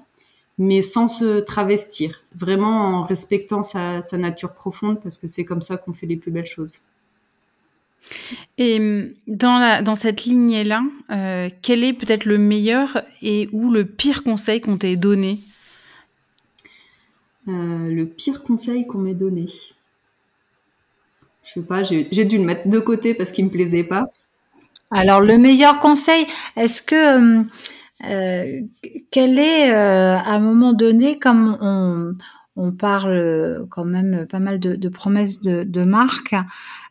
mais 0.63 0.83
sans 0.83 1.07
se 1.07 1.39
travestir, 1.39 2.23
vraiment 2.35 2.99
en 2.99 3.03
respectant 3.03 3.63
sa, 3.63 4.03
sa 4.03 4.17
nature 4.17 4.53
profonde, 4.53 5.01
parce 5.01 5.17
que 5.17 5.27
c'est 5.27 5.43
comme 5.43 5.63
ça 5.63 5.75
qu'on 5.75 5.91
fait 5.91 6.05
les 6.05 6.17
plus 6.17 6.29
belles 6.29 6.45
choses. 6.45 6.77
Et 8.59 8.77
hum, 8.79 9.11
dans, 9.25 9.57
la, 9.57 9.81
dans 9.81 9.95
cette 9.95 10.25
lignée-là, 10.25 10.83
euh, 11.09 11.49
quel 11.63 11.83
est 11.83 11.93
peut-être 11.93 12.25
le 12.25 12.37
meilleur 12.37 13.01
et 13.23 13.49
ou 13.51 13.71
le 13.71 13.85
pire 13.85 14.23
conseil 14.23 14.61
qu'on 14.61 14.77
t'ait 14.77 14.97
donné? 14.97 15.39
Euh, 17.47 17.89
Le 17.89 18.05
pire 18.05 18.43
conseil 18.43 18.85
qu'on 18.85 18.99
m'ait 18.99 19.15
donné 19.15 19.47
je 21.43 21.59
sais 21.59 21.65
pas, 21.65 21.81
j'ai 21.81 22.25
dû 22.25 22.37
le 22.37 22.45
mettre 22.45 22.67
de 22.69 22.77
côté 22.79 23.15
parce 23.15 23.31
qu'il 23.31 23.45
me 23.45 23.49
plaisait 23.49 23.83
pas. 23.83 24.07
Alors 24.91 25.21
le 25.21 25.37
meilleur 25.39 25.79
conseil, 25.79 26.27
est-ce 26.55 26.83
que 26.83 27.39
euh, 27.39 27.43
euh 28.05 28.61
quel 29.11 29.37
est 29.37 29.71
euh, 29.71 30.15
à 30.17 30.33
un 30.33 30.39
moment 30.39 30.73
donné, 30.73 31.19
comme 31.19 31.57
on, 32.55 32.71
parle 32.71 33.65
quand 33.69 33.85
même 33.85 34.27
pas 34.27 34.39
mal 34.39 34.59
de, 34.59 34.75
de 34.75 34.89
promesses 34.89 35.41
de, 35.41 35.63
de 35.63 35.83
marque, 35.83 36.35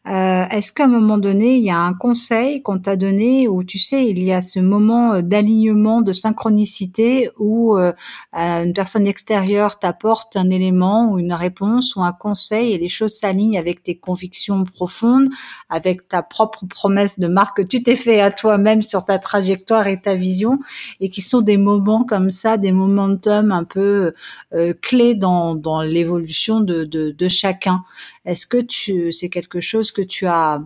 euh, 0.07 0.45
Est-ce 0.51 0.73
qu'à 0.73 0.85
un 0.85 0.89
moment 0.89 1.19
donné, 1.19 1.57
il 1.57 1.65
y 1.65 1.71
a 1.71 1.79
un 1.79 1.93
conseil 1.93 2.63
qu'on 2.63 2.79
t'a 2.79 2.97
donné 2.97 3.49
où 3.49 3.63
tu 3.65 3.79
sais, 3.79 4.07
il 4.07 4.23
y 4.25 4.33
a 4.33 4.41
ce 4.41 4.59
moment 4.59 5.13
euh, 5.13 5.23
d'alignement, 5.23 6.01
de 6.01 6.13
synchronicité 6.13 7.31
où 7.39 7.77
euh, 7.77 7.93
euh, 8.37 8.65
une 8.65 8.73
personne 8.73 9.07
extérieure 9.07 9.79
t'apporte 9.79 10.37
un 10.37 10.49
élément 10.51 11.13
ou 11.13 11.19
une 11.19 11.35
réponse 11.35 11.97
ou 11.97 12.03
un 12.03 12.13
conseil 12.13 12.73
et 12.73 12.79
les 12.79 12.89
choses 12.89 13.15
s'alignent 13.15 13.59
avec 13.59 13.83
tes 13.83 13.97
convictions 13.97 14.65
profondes, 14.65 15.29
avec 15.69 16.09
ta 16.09 16.23
propre 16.23 16.65
promesse 16.67 17.19
de 17.19 17.29
marque 17.29 17.59
que 17.59 17.63
tu 17.63 17.83
t'es 17.83 17.97
fait 17.97 18.21
à 18.21 18.31
toi-même 18.31 18.83
sur 18.83 19.05
ta 19.05 19.19
trajectoire 19.19 19.87
et 19.87 20.01
ta 20.01 20.15
vision 20.15 20.59
et 21.01 21.11
qui 21.11 21.21
sont 21.21 21.43
des 21.43 21.59
moments 21.59 22.05
comme 22.05 22.31
ça, 22.31 22.57
des 22.57 22.73
momentum 22.73 23.53
un 23.53 23.65
peu 23.65 24.15
euh, 24.55 24.73
clés 24.81 25.15
dans, 25.15 25.55
dans 25.55 25.83
l'évolution 25.83 26.61
de, 26.61 26.85
de, 26.85 27.11
de 27.11 27.29
chacun. 27.29 27.83
Est-ce 28.25 28.47
que 28.47 28.59
tu, 28.59 29.13
c'est 29.13 29.29
quelque 29.29 29.61
chose 29.61 29.90
que 29.93 30.03
tu 30.03 30.27
as, 30.27 30.63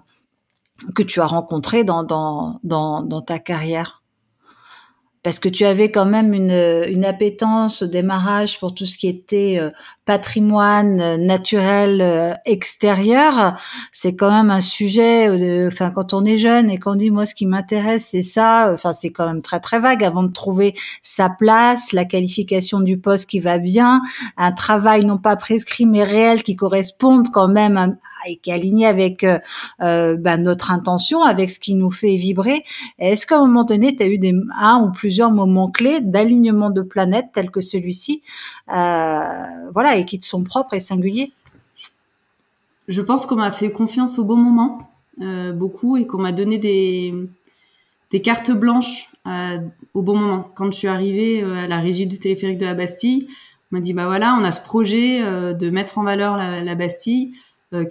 que 0.94 1.02
tu 1.02 1.20
as 1.20 1.26
rencontré 1.26 1.84
dans, 1.84 2.04
dans, 2.04 2.60
dans, 2.62 3.02
dans 3.02 3.20
ta 3.20 3.38
carrière? 3.38 4.02
Parce 5.22 5.38
que 5.38 5.48
tu 5.48 5.64
avais 5.64 5.90
quand 5.90 6.04
même 6.04 6.34
une, 6.34 6.84
une 6.86 7.04
appétence 7.04 7.82
au 7.82 7.86
démarrage 7.86 8.60
pour 8.60 8.74
tout 8.74 8.84
ce 8.84 8.98
qui 8.98 9.08
était 9.08 9.56
euh, 9.58 9.70
patrimoine 10.04 11.00
euh, 11.00 11.16
naturel 11.16 12.00
euh, 12.00 12.32
extérieur, 12.44 13.56
c'est 13.92 14.14
quand 14.14 14.30
même 14.30 14.50
un 14.50 14.60
sujet. 14.60 15.28
De, 15.28 15.66
enfin, 15.66 15.90
quand 15.90 16.12
on 16.12 16.24
est 16.24 16.38
jeune 16.38 16.68
et 16.68 16.78
qu'on 16.78 16.94
dit 16.94 17.10
moi 17.10 17.26
ce 17.26 17.34
qui 17.34 17.46
m'intéresse 17.46 18.08
c'est 18.10 18.22
ça, 18.22 18.70
enfin 18.72 18.92
c'est 18.92 19.10
quand 19.10 19.26
même 19.26 19.40
très 19.40 19.60
très 19.60 19.80
vague 19.80 20.04
avant 20.04 20.22
de 20.22 20.32
trouver 20.32 20.74
sa 21.02 21.30
place, 21.30 21.92
la 21.92 22.04
qualification 22.04 22.80
du 22.80 22.98
poste 22.98 23.28
qui 23.28 23.40
va 23.40 23.58
bien, 23.58 24.02
un 24.36 24.52
travail 24.52 25.06
non 25.06 25.18
pas 25.18 25.36
prescrit 25.36 25.86
mais 25.86 26.04
réel 26.04 26.42
qui 26.42 26.56
corresponde 26.56 27.30
quand 27.32 27.48
même 27.48 27.96
et 28.26 28.36
qui 28.36 28.50
est 28.50 28.54
aligné 28.54 28.86
avec 28.86 29.24
euh, 29.24 30.16
ben, 30.18 30.42
notre 30.42 30.70
intention, 30.70 31.22
avec 31.22 31.50
ce 31.50 31.58
qui 31.58 31.74
nous 31.74 31.90
fait 31.90 32.16
vibrer. 32.16 32.62
Est-ce 32.98 33.26
qu'à 33.26 33.36
un 33.36 33.46
moment 33.46 33.64
donné 33.64 33.96
tu 33.96 34.02
as 34.02 34.06
eu 34.06 34.18
des 34.18 34.34
un 34.60 34.80
ou 34.80 34.92
plusieurs 34.92 35.30
moments 35.30 35.68
clés 35.68 36.00
d'alignement 36.00 36.70
de 36.70 36.82
planètes 36.82 37.26
tels 37.32 37.50
que 37.50 37.60
celui-ci, 37.60 38.22
euh, 38.70 39.44
voilà 39.72 39.93
et 39.96 40.04
qui 40.04 40.18
te 40.18 40.26
sont 40.26 40.42
propres 40.44 40.74
et 40.74 40.80
singuliers 40.80 41.32
Je 42.88 43.00
pense 43.00 43.26
qu'on 43.26 43.36
m'a 43.36 43.52
fait 43.52 43.72
confiance 43.72 44.18
au 44.18 44.24
bon 44.24 44.36
moment, 44.36 44.90
euh, 45.20 45.52
beaucoup, 45.52 45.96
et 45.96 46.06
qu'on 46.06 46.18
m'a 46.18 46.32
donné 46.32 46.58
des, 46.58 48.20
cartes 48.20 48.52
blanches 48.52 49.08
euh, 49.26 49.58
au 49.94 50.02
bon 50.02 50.16
moment. 50.16 50.50
Quand 50.54 50.66
je 50.66 50.76
suis 50.76 50.88
arrivée 50.88 51.42
euh, 51.42 51.64
à 51.64 51.66
la 51.66 51.80
régie 51.80 52.06
du 52.06 52.18
téléphérique 52.18 52.58
de 52.58 52.66
la 52.66 52.74
Bastille, 52.74 53.26
on 53.72 53.76
m'a 53.76 53.80
dit 53.80 53.92
bah 53.92 54.06
voilà, 54.06 54.36
on 54.40 54.44
a 54.44 54.52
ce 54.52 54.62
projet 54.64 55.20
de 55.54 55.70
mettre 55.70 55.98
en 55.98 56.04
valeur 56.04 56.36
la, 56.36 56.74
Bastille. 56.76 57.32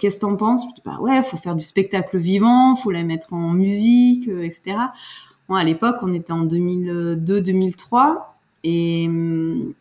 Qu'est-ce 0.00 0.16
que 0.16 0.20
t'en 0.22 0.36
penses? 0.36 0.62
Je 0.62 0.74
dis 0.76 0.82
bah 0.82 0.96
ouais, 1.00 1.22
faut 1.22 1.36
faire 1.36 1.54
du 1.54 1.64
spectacle 1.64 2.16
vivant, 2.16 2.74
faut 2.74 2.90
la 2.90 3.02
mettre 3.02 3.34
en 3.34 3.50
musique, 3.50 4.28
etc. 4.28 4.76
À 5.50 5.64
l'époque, 5.64 5.96
on 6.00 6.14
était 6.14 6.32
en 6.32 6.46
2002-2003 6.46 8.16
et 8.64 9.04
hum, 9.06 9.74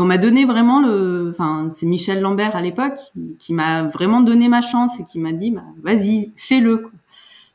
et 0.00 0.02
on 0.02 0.06
m'a 0.06 0.16
donné 0.16 0.46
vraiment 0.46 0.80
le, 0.80 1.30
enfin, 1.30 1.68
c'est 1.70 1.84
Michel 1.84 2.22
Lambert 2.22 2.56
à 2.56 2.62
l'époque 2.62 2.98
qui, 3.38 3.52
m'a 3.52 3.82
vraiment 3.82 4.22
donné 4.22 4.48
ma 4.48 4.62
chance 4.62 4.98
et 4.98 5.04
qui 5.04 5.18
m'a 5.18 5.32
dit, 5.32 5.50
bah, 5.50 5.64
vas-y, 5.82 6.32
fais-le. 6.36 6.86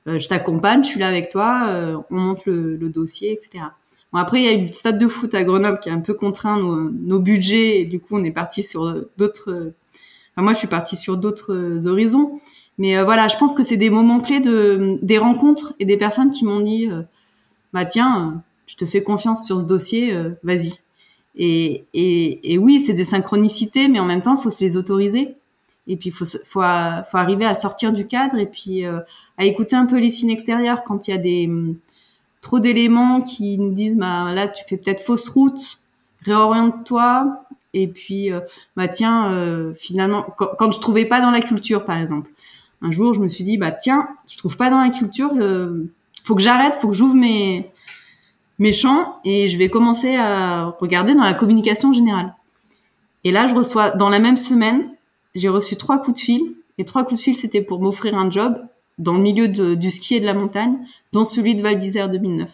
Euh, 0.07 0.19
je 0.19 0.27
t'accompagne, 0.27 0.83
je 0.83 0.89
suis 0.89 0.99
là 0.99 1.07
avec 1.07 1.29
toi, 1.29 1.65
euh, 1.69 1.97
on 2.11 2.15
monte 2.15 2.45
le, 2.45 2.75
le, 2.75 2.89
dossier, 2.89 3.31
etc. 3.31 3.63
Bon, 4.13 4.19
après, 4.19 4.41
il 4.41 4.45
y 4.45 4.47
a 4.47 4.53
eu 4.53 4.67
le 4.67 4.71
stade 4.71 4.99
de 4.99 5.07
foot 5.07 5.33
à 5.33 5.43
Grenoble 5.43 5.79
qui 5.79 5.89
a 5.89 5.93
un 5.93 6.01
peu 6.01 6.13
contraint 6.13 6.59
nos, 6.59 6.91
nos 6.91 7.17
budgets 7.17 7.79
et 7.79 7.85
du 7.85 7.99
coup, 7.99 8.15
on 8.15 8.23
est 8.23 8.31
parti 8.31 8.61
sur 8.61 8.93
d'autres. 9.17 9.73
Enfin, 10.35 10.43
moi, 10.43 10.53
je 10.53 10.59
suis 10.59 10.67
partie 10.67 10.97
sur 10.97 11.17
d'autres 11.17 11.87
horizons. 11.87 12.39
Mais 12.77 12.95
euh, 12.95 13.05
voilà, 13.05 13.27
je 13.27 13.37
pense 13.37 13.55
que 13.55 13.63
c'est 13.63 13.77
des 13.77 13.89
moments 13.89 14.19
clés 14.19 14.39
de 14.39 14.99
des 15.01 15.17
rencontres 15.17 15.73
et 15.79 15.85
des 15.85 15.97
personnes 15.97 16.29
qui 16.29 16.45
m'ont 16.45 16.59
dit, 16.59 16.91
euh, 16.91 17.01
bah 17.73 17.85
tiens, 17.85 18.43
je 18.67 18.75
te 18.75 18.85
fais 18.85 19.01
confiance 19.01 19.47
sur 19.47 19.59
ce 19.59 19.65
dossier, 19.65 20.15
vas-y. 20.43 20.84
Et, 21.37 21.85
et, 21.93 22.53
et 22.53 22.57
oui, 22.57 22.79
c'est 22.79 22.93
des 22.93 23.03
synchronicités, 23.03 23.87
mais 23.87 23.99
en 23.99 24.05
même 24.05 24.21
temps, 24.21 24.35
il 24.37 24.41
faut 24.41 24.49
se 24.49 24.63
les 24.63 24.77
autoriser. 24.77 25.35
Et 25.87 25.97
puis, 25.97 26.09
il 26.09 26.11
faut, 26.11 26.25
faut, 26.25 26.61
faut 26.61 27.17
arriver 27.17 27.45
à 27.45 27.53
sortir 27.53 27.93
du 27.93 28.07
cadre 28.07 28.37
et 28.37 28.47
puis 28.47 28.85
euh, 28.85 28.99
à 29.37 29.45
écouter 29.45 29.75
un 29.75 29.85
peu 29.85 29.99
les 29.99 30.11
signes 30.11 30.29
extérieurs 30.29 30.83
quand 30.83 31.07
il 31.07 31.11
y 31.11 31.13
a 31.13 31.17
des 31.17 31.47
hum, 31.47 31.75
trop 32.41 32.59
d'éléments 32.59 33.21
qui 33.21 33.57
nous 33.57 33.73
disent, 33.73 33.97
bah 33.97 34.31
là, 34.33 34.47
tu 34.47 34.63
fais 34.67 34.77
peut-être 34.77 35.01
fausse 35.01 35.27
route, 35.29 35.79
réoriente-toi. 36.23 37.43
Et 37.73 37.87
puis, 37.87 38.31
euh, 38.31 38.39
bah 38.77 38.87
tiens, 38.87 39.33
euh, 39.33 39.73
finalement, 39.75 40.25
quand, 40.37 40.49
quand, 40.57 40.71
je 40.71 40.79
trouvais 40.79 41.05
pas 41.05 41.19
dans 41.21 41.31
la 41.31 41.41
culture, 41.41 41.85
par 41.85 41.97
exemple, 41.97 42.29
un 42.81 42.91
jour, 42.91 43.13
je 43.13 43.19
me 43.19 43.27
suis 43.27 43.43
dit, 43.43 43.57
bah 43.57 43.71
tiens, 43.71 44.07
je 44.27 44.37
trouve 44.37 44.57
pas 44.57 44.69
dans 44.69 44.79
la 44.79 44.89
culture, 44.89 45.31
euh, 45.35 45.91
faut 46.23 46.35
que 46.35 46.41
j'arrête, 46.41 46.75
faut 46.75 46.87
que 46.87 46.93
j'ouvre 46.93 47.15
mes 47.15 47.69
méchant 48.59 49.19
et 49.25 49.47
je 49.47 49.57
vais 49.57 49.69
commencer 49.69 50.15
à 50.15 50.75
regarder 50.79 51.13
dans 51.15 51.23
la 51.23 51.33
communication 51.33 51.93
générale. 51.93 52.33
Et 53.23 53.31
là, 53.31 53.47
je 53.47 53.55
reçois, 53.55 53.91
dans 53.91 54.09
la 54.09 54.19
même 54.19 54.37
semaine, 54.37 54.89
j'ai 55.33 55.49
reçu 55.49 55.75
trois 55.75 55.97
coups 55.97 56.19
de 56.19 56.23
fil. 56.23 56.55
Et 56.77 56.85
trois 56.85 57.03
coups 57.03 57.19
de 57.19 57.23
fil, 57.23 57.35
c'était 57.35 57.61
pour 57.61 57.81
m'offrir 57.81 58.15
un 58.15 58.29
job 58.29 58.55
dans 58.97 59.13
le 59.13 59.21
milieu 59.21 59.47
de, 59.47 59.75
du 59.75 59.91
ski 59.91 60.15
et 60.15 60.19
de 60.19 60.25
la 60.25 60.33
montagne, 60.33 60.77
dont 61.11 61.25
celui 61.25 61.55
de 61.55 61.61
Val 61.61 61.79
d'Isère 61.79 62.09
2009. 62.09 62.49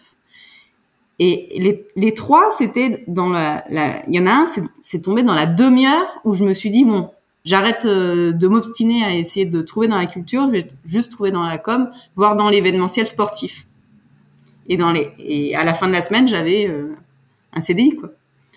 Et 1.18 1.84
les, 1.94 2.14
trois, 2.14 2.50
c'était 2.50 3.04
dans 3.06 3.28
la, 3.28 3.64
la, 3.70 4.02
il 4.08 4.14
y 4.14 4.20
en 4.20 4.26
a 4.26 4.32
un, 4.32 4.44
c'est 4.80 5.02
tombé 5.02 5.22
dans 5.22 5.34
la 5.34 5.46
demi-heure 5.46 6.20
où 6.24 6.34
je 6.34 6.42
me 6.42 6.52
suis 6.52 6.70
dit, 6.70 6.84
bon, 6.84 7.10
j'arrête 7.44 7.84
euh, 7.84 8.32
de 8.32 8.48
m'obstiner 8.48 9.04
à 9.04 9.14
essayer 9.14 9.46
de 9.46 9.62
trouver 9.62 9.88
dans 9.88 9.98
la 9.98 10.06
culture, 10.06 10.46
je 10.46 10.52
vais 10.52 10.66
juste 10.86 11.12
trouver 11.12 11.30
dans 11.30 11.46
la 11.46 11.58
com, 11.58 11.90
voire 12.16 12.34
dans 12.34 12.48
l'événementiel 12.48 13.06
sportif. 13.06 13.66
Et 14.68 14.76
dans 14.76 14.92
les 14.92 15.10
et 15.18 15.54
à 15.56 15.64
la 15.64 15.74
fin 15.74 15.88
de 15.88 15.92
la 15.92 16.02
semaine, 16.02 16.28
j'avais 16.28 16.66
euh, 16.68 16.94
un 17.52 17.60
CDI 17.60 17.96
quoi. 17.96 18.10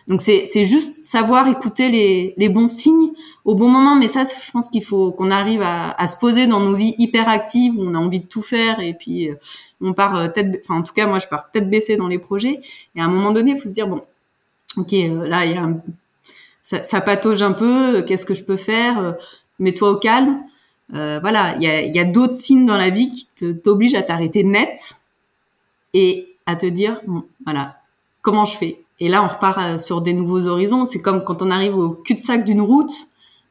Donc 0.08 0.22
c'est 0.22 0.66
juste 0.66 1.04
savoir 1.04 1.48
écouter 1.48 1.90
les 1.90 2.36
les 2.38 2.50
bons 2.50 2.68
signes 2.68 3.12
au 3.44 3.56
bon 3.56 3.70
moment. 3.70 3.96
Mais 3.96 4.08
ça, 4.08 4.24
je 4.24 4.52
pense 4.52 4.70
qu'il 4.70 4.84
faut 4.84 5.12
qu'on 5.12 5.32
arrive 5.32 5.64
à, 5.64 5.92
à 5.92 6.08
se 6.08 6.18
poser 6.18 6.46
dans 6.46 6.60
nos 6.60 6.76
vies 6.76 6.94
hyper 7.00 7.28
actives 7.28 7.74
où 7.76 7.82
on 7.82 7.96
a 7.96 7.98
envie 7.98 8.20
de 8.20 8.28
tout 8.28 8.44
faire 8.44 8.80
et 8.80 8.94
puis 8.94 9.30
euh, 9.30 9.36
on 9.82 9.94
part 9.94 10.16
euh, 10.16 10.28
tête, 10.28 10.62
enfin 10.64 10.80
en 10.80 10.84
tout 10.84 10.94
cas 10.94 11.08
moi 11.08 11.20
je 11.20 11.28
pars 11.28 11.50
tête 11.52 11.70
baissée 11.70 11.98
dans 11.98 12.08
les 12.08 12.20
projets. 12.20 12.62
Et 12.96 13.02
à 13.02 13.06
un 13.06 13.10
moment 13.10 13.32
donné, 13.32 13.52
il 13.52 13.60
faut 13.60 13.68
se 13.68 13.74
dire 13.74 13.88
bon, 13.88 14.04
ok 14.78 14.92
là 14.92 15.46
il 15.46 15.54
y 15.54 15.58
a 15.58 15.64
un, 15.64 15.82
ça, 16.62 16.84
ça 16.84 17.02
patauge 17.02 17.42
un 17.42 17.54
peu. 17.54 18.04
Qu'est-ce 18.04 18.26
que 18.26 18.36
je 18.36 18.44
peux 18.44 18.58
faire 18.58 19.16
Mets-toi 19.60 19.90
au 19.90 19.98
calme. 19.98 20.44
Euh, 20.94 21.20
voilà, 21.22 21.56
il 21.56 21.64
y 21.64 21.68
a, 21.68 21.82
y 21.82 22.00
a 22.00 22.06
d'autres 22.06 22.36
signes 22.36 22.66
dans 22.66 22.78
la 22.78 22.90
vie 22.90 23.12
qui 23.12 23.56
t'obligent 23.56 23.96
à 23.96 24.04
t'arrêter 24.04 24.44
net 24.44 24.96
et 25.96 26.36
à 26.46 26.56
te 26.56 26.66
dire, 26.66 27.02
bon, 27.08 27.24
voilà, 27.46 27.78
comment 28.22 28.46
je 28.46 28.58
fais? 28.58 28.86
Et 29.00 29.08
là, 29.08 29.24
on 29.24 29.28
repart 29.28 29.58
euh, 29.60 29.78
sur 29.78 30.02
des 30.02 30.14
nouveaux 30.14 30.46
horizons. 30.48 30.86
C'est 30.86 31.02
comme 31.02 31.24
quand 31.24 31.42
on 31.42 31.50
arrive 31.50 31.78
au 31.78 31.90
cul-de-sac 31.90 32.46
d'une 32.46 32.62
route, 32.62 32.94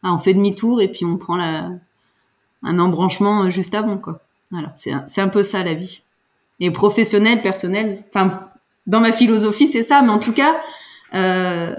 hein, 0.03 0.13
on 0.15 0.19
fait 0.19 0.35
demi-tour 0.35 0.81
et 0.81 0.89
puis 0.89 1.07
on 1.07 1.17
prend 1.17 1.37
la, 1.37 1.71
un 2.63 2.79
embranchement 2.79 3.45
euh, 3.45 3.51
juste 3.51 3.75
avant, 3.75 3.97
quoi. 3.97 4.21
Voilà, 4.51 4.73
c'est 4.75 4.93
un, 4.93 5.29
peu 5.29 5.43
ça 5.43 5.65
la 5.65 5.75
vie. 5.75 6.03
Et 6.61 6.71
professionnel, 6.71 7.43
personnel, 7.43 8.05
enfin, 8.09 8.41
dans 8.87 9.01
ma 9.01 9.11
philosophie, 9.11 9.67
c'est 9.67 9.83
ça. 9.83 10.03
Mais 10.03 10.11
en 10.11 10.21
tout 10.21 10.33
cas, 10.33 10.55
euh, 11.15 11.75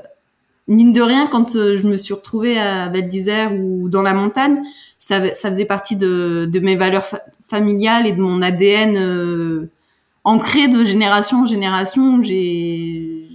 mine 0.68 0.92
de 0.92 1.02
rien, 1.02 1.28
quand 1.28 1.54
je 1.54 1.88
me 1.88 1.96
suis 1.96 2.14
retrouvée 2.14 2.60
à 2.60 2.90
Val 2.90 3.08
d'Isère 3.08 3.54
ou 3.54 3.88
dans 3.88 4.02
la 4.02 4.14
montagne, 4.14 4.62
ça, 5.00 5.22
faisait 5.22 5.66
partie 5.66 5.96
de, 5.96 6.50
mes 6.62 6.76
valeurs 6.76 7.06
familiales 7.48 8.08
et 8.08 8.12
de 8.12 8.20
mon 8.20 8.42
ADN 8.42 9.70
ancré 10.26 10.68
de 10.68 10.84
génération 10.84 11.44
en 11.44 11.46
génération. 11.46 12.22
J'ai 12.22 13.30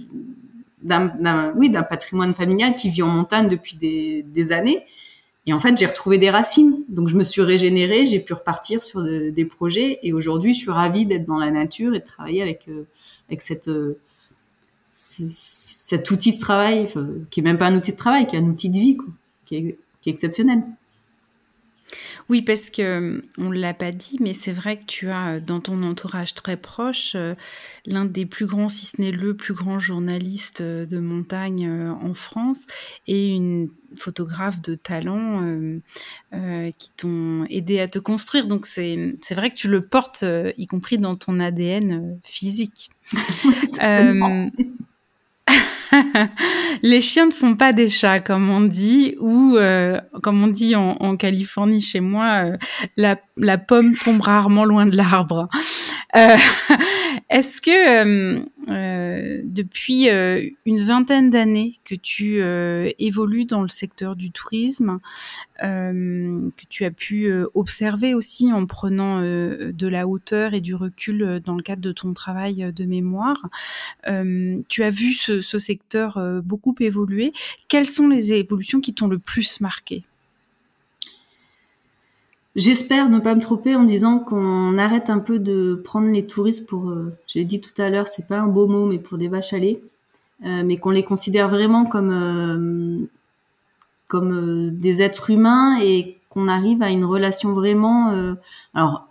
d'un, 0.83 1.53
oui, 1.55 1.69
d'un 1.69 1.83
patrimoine 1.83 2.33
familial 2.33 2.75
qui 2.75 2.89
vit 2.89 3.01
en 3.01 3.07
montagne 3.07 3.47
depuis 3.47 3.75
des, 3.75 4.51
années. 4.51 4.85
Et 5.47 5.53
en 5.53 5.59
fait, 5.59 5.75
j'ai 5.77 5.85
retrouvé 5.85 6.17
des 6.17 6.29
racines. 6.29 6.83
Donc, 6.89 7.07
je 7.07 7.15
me 7.15 7.23
suis 7.23 7.41
régénérée, 7.41 8.05
j'ai 8.05 8.19
pu 8.19 8.33
repartir 8.33 8.83
sur 8.83 9.01
des 9.01 9.45
projets. 9.45 9.99
Et 10.03 10.13
aujourd'hui, 10.13 10.53
je 10.53 10.59
suis 10.59 10.71
ravie 10.71 11.05
d'être 11.05 11.25
dans 11.25 11.39
la 11.39 11.49
nature 11.49 11.95
et 11.95 11.99
de 11.99 12.05
travailler 12.05 12.41
avec, 12.43 12.67
euh, 12.67 12.85
avec 13.27 13.41
cette, 13.41 13.67
euh, 13.67 13.99
cet 14.85 16.11
outil 16.11 16.33
de 16.33 16.39
travail, 16.39 16.87
qui 17.31 17.39
est 17.39 17.43
même 17.43 17.57
pas 17.57 17.67
un 17.67 17.75
outil 17.75 17.91
de 17.91 17.97
travail, 17.97 18.27
qui 18.27 18.35
est 18.35 18.39
un 18.39 18.45
outil 18.45 18.69
de 18.69 18.77
vie, 18.77 18.97
quoi, 18.97 19.07
qui 19.45 19.55
est 19.55 19.77
exceptionnel. 20.05 20.63
Oui, 22.29 22.41
parce 22.41 22.69
que 22.69 23.23
on 23.37 23.51
l'a 23.51 23.73
pas 23.73 23.91
dit, 23.91 24.17
mais 24.19 24.33
c'est 24.33 24.53
vrai 24.53 24.79
que 24.79 24.85
tu 24.85 25.09
as 25.09 25.39
dans 25.39 25.59
ton 25.59 25.83
entourage 25.83 26.33
très 26.33 26.57
proche 26.57 27.15
l'un 27.85 28.05
des 28.05 28.25
plus 28.25 28.45
grands, 28.45 28.69
si 28.69 28.85
ce 28.85 29.01
n'est 29.01 29.11
le 29.11 29.35
plus 29.35 29.53
grand 29.53 29.79
journaliste 29.79 30.61
de 30.61 30.99
montagne 30.99 31.69
en 31.69 32.13
France 32.13 32.67
et 33.07 33.29
une 33.29 33.69
photographe 33.95 34.61
de 34.61 34.75
talent 34.75 35.79
qui 36.77 36.91
t'ont 36.91 37.45
aidé 37.49 37.79
à 37.79 37.87
te 37.87 37.99
construire. 37.99 38.47
Donc 38.47 38.65
c'est 38.65 39.15
vrai 39.31 39.49
que 39.49 39.55
tu 39.55 39.67
le 39.67 39.85
portes, 39.85 40.23
y 40.57 40.67
compris 40.67 40.97
dans 40.97 41.15
ton 41.15 41.39
ADN 41.39 42.19
physique. 42.23 42.91
les 46.81 47.01
chiens 47.01 47.27
ne 47.27 47.31
font 47.31 47.55
pas 47.55 47.73
des 47.73 47.89
chats, 47.89 48.19
comme 48.19 48.49
on 48.49 48.61
dit, 48.61 49.15
ou 49.19 49.57
euh, 49.57 49.99
comme 50.23 50.43
on 50.43 50.47
dit 50.47 50.75
en, 50.75 51.15
Californie 51.17 51.81
chez 51.81 51.99
moi, 51.99 52.45
euh, 52.45 52.57
la, 52.97 53.57
pomme 53.57 53.95
tombe 53.95 54.21
rarement 54.21 54.65
loin 54.65 54.85
de 54.85 54.95
l'arbre. 54.95 55.47
Euh, 56.15 56.35
est-ce 57.31 57.61
que 57.61 58.45
euh, 58.69 59.41
depuis 59.45 60.09
euh, 60.09 60.47
une 60.65 60.83
vingtaine 60.83 61.29
d'années 61.29 61.79
que 61.85 61.95
tu 61.95 62.41
évolues 62.99 63.45
dans 63.45 63.61
le 63.61 63.69
secteur 63.69 64.15
du 64.15 64.31
tourisme, 64.31 64.99
que 65.59 66.65
tu 66.69 66.85
as 66.85 66.91
pu 66.91 67.31
observer 67.53 68.13
aussi 68.13 68.51
en 68.51 68.65
prenant 68.65 69.21
de 69.21 69.87
la 69.87 70.07
hauteur 70.07 70.53
et 70.53 70.61
du 70.61 70.75
recul 70.75 71.41
dans 71.45 71.55
le 71.55 71.63
cadre 71.63 71.81
de 71.81 71.91
ton 71.91 72.13
travail 72.13 72.71
de 72.75 72.85
mémoire, 72.85 73.41
tu 74.67 74.83
as 74.83 74.89
vu 74.89 75.13
ce, 75.13 75.41
ce 75.41 75.59
secteur 75.59 76.19
beaucoup 76.43 76.75
évoluer. 76.79 77.31
Quelles 77.67 77.87
sont 77.87 78.07
les 78.07 78.33
évolutions 78.33 78.81
qui 78.81 78.93
t'ont 78.93 79.07
le 79.07 79.19
plus 79.19 79.61
marqué? 79.61 80.03
J'espère 82.55 83.09
ne 83.09 83.19
pas 83.19 83.33
me 83.33 83.39
tromper 83.39 83.75
en 83.75 83.83
disant 83.83 84.19
qu'on 84.19 84.77
arrête 84.77 85.09
un 85.09 85.19
peu 85.19 85.39
de 85.39 85.75
prendre 85.75 86.09
les 86.09 86.27
touristes 86.27 86.65
pour, 86.65 86.89
euh, 86.89 87.15
je 87.27 87.39
l'ai 87.39 87.45
dit 87.45 87.61
tout 87.61 87.81
à 87.81 87.89
l'heure, 87.89 88.09
c'est 88.09 88.27
pas 88.27 88.39
un 88.39 88.47
beau 88.47 88.67
mot, 88.67 88.85
mais 88.85 88.99
pour 88.99 89.17
des 89.17 89.29
vaches 89.29 89.53
à 89.53 89.57
lait, 89.57 89.81
euh, 90.45 90.63
mais 90.65 90.75
qu'on 90.75 90.89
les 90.89 91.03
considère 91.03 91.47
vraiment 91.47 91.85
comme 91.85 92.11
euh, 92.11 93.07
comme 94.07 94.71
des 94.71 95.01
êtres 95.01 95.29
humains 95.29 95.79
et 95.81 96.17
qu'on 96.29 96.49
arrive 96.49 96.81
à 96.83 96.89
une 96.89 97.05
relation 97.05 97.53
vraiment, 97.53 98.35
alors 98.73 99.07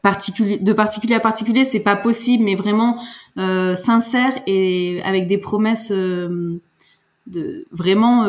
particulier, 0.00 0.56
de 0.56 0.72
particulier 0.72 1.16
à 1.16 1.20
particulier, 1.20 1.66
c'est 1.66 1.80
pas 1.80 1.96
possible, 1.96 2.44
mais 2.44 2.54
vraiment 2.54 2.98
sincère 3.36 4.32
et 4.46 5.02
avec 5.04 5.28
des 5.28 5.36
promesses 5.36 5.92
de 5.92 7.66
vraiment 7.70 8.24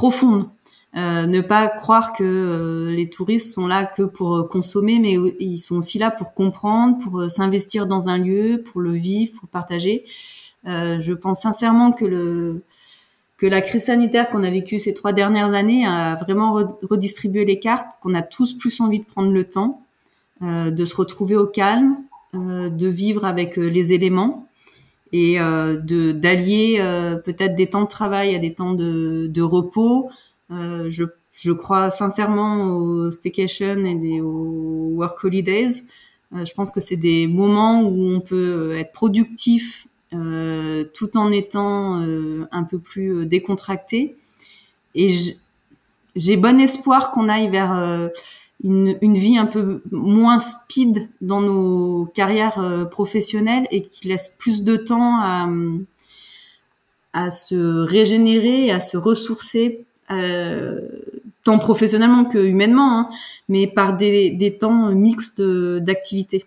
profonde. 0.00 0.48
Euh, 0.96 1.26
ne 1.26 1.42
pas 1.42 1.68
croire 1.68 2.14
que 2.14 2.24
euh, 2.24 2.90
les 2.90 3.10
touristes 3.10 3.52
sont 3.52 3.66
là 3.66 3.84
que 3.84 4.02
pour 4.02 4.34
euh, 4.34 4.42
consommer, 4.44 4.98
mais 4.98 5.12
ils 5.38 5.58
sont 5.58 5.76
aussi 5.76 5.98
là 5.98 6.10
pour 6.10 6.32
comprendre, 6.32 6.96
pour 7.02 7.30
s'investir 7.30 7.86
dans 7.86 8.08
un 8.08 8.16
lieu, 8.16 8.64
pour 8.64 8.80
le 8.80 8.92
vivre, 8.92 9.38
pour 9.38 9.48
partager. 9.50 10.04
je 10.64 11.12
pense 11.12 11.42
sincèrement 11.42 11.92
que 11.92 12.06
le 12.06 12.62
que 13.36 13.46
la 13.46 13.62
crise 13.62 13.84
sanitaire 13.84 14.28
qu'on 14.30 14.42
a 14.42 14.50
vécue 14.50 14.78
ces 14.78 14.94
trois 14.94 15.12
dernières 15.12 15.52
années 15.54 15.86
a 15.86 16.14
vraiment 16.14 16.48
redistribué 16.90 17.44
les 17.44 17.58
cartes, 17.58 17.94
qu'on 18.02 18.14
a 18.14 18.22
tous 18.22 18.52
plus 18.54 18.80
envie 18.80 19.00
de 19.00 19.08
prendre 19.14 19.32
le 19.32 19.44
temps, 19.44 19.82
de 20.78 20.84
se 20.84 20.94
retrouver 20.96 21.36
au 21.36 21.46
calme, 21.46 21.96
de 22.34 22.88
vivre 22.88 23.24
avec 23.24 23.56
les 23.56 23.94
éléments 23.94 24.49
et 25.12 25.40
euh, 25.40 25.76
de 25.76 26.12
d'allier 26.12 26.76
euh, 26.80 27.16
peut-être 27.16 27.54
des 27.56 27.68
temps 27.68 27.82
de 27.82 27.88
travail 27.88 28.34
à 28.34 28.38
des 28.38 28.54
temps 28.54 28.74
de, 28.74 29.26
de 29.28 29.42
repos. 29.42 30.10
Euh, 30.50 30.86
je, 30.90 31.04
je 31.32 31.52
crois 31.52 31.90
sincèrement 31.90 32.66
aux 32.76 33.10
staycation 33.10 33.76
et 33.84 34.20
aux 34.20 34.90
work 34.94 35.22
holidays. 35.24 35.82
Euh, 36.34 36.44
je 36.44 36.54
pense 36.54 36.70
que 36.70 36.80
c'est 36.80 36.96
des 36.96 37.26
moments 37.26 37.82
où 37.82 38.08
on 38.10 38.20
peut 38.20 38.76
être 38.76 38.92
productif 38.92 39.86
euh, 40.12 40.84
tout 40.94 41.16
en 41.16 41.30
étant 41.32 42.02
un 42.52 42.64
peu 42.64 42.78
plus 42.78 43.26
décontracté. 43.26 44.16
Et 44.94 45.14
j'ai 46.16 46.36
bon 46.36 46.58
espoir 46.60 47.12
qu'on 47.12 47.28
aille 47.28 47.48
vers 47.48 48.10
une, 48.62 48.98
une, 49.00 49.14
vie 49.14 49.38
un 49.38 49.46
peu 49.46 49.82
moins 49.90 50.38
speed 50.38 51.08
dans 51.20 51.40
nos 51.40 52.06
carrières 52.14 52.58
euh, 52.58 52.84
professionnelles 52.84 53.66
et 53.70 53.84
qui 53.84 54.08
laisse 54.08 54.28
plus 54.38 54.62
de 54.62 54.76
temps 54.76 55.20
à, 55.20 55.48
à 57.12 57.30
se 57.30 57.80
régénérer, 57.84 58.70
à 58.70 58.80
se 58.80 58.96
ressourcer, 58.96 59.84
euh, 60.10 60.80
tant 61.44 61.58
professionnellement 61.58 62.24
que 62.24 62.38
humainement, 62.38 62.98
hein, 62.98 63.10
mais 63.48 63.66
par 63.66 63.96
des, 63.96 64.30
des 64.30 64.58
temps 64.58 64.92
mixtes 64.94 65.42
d'activités. 65.42 66.44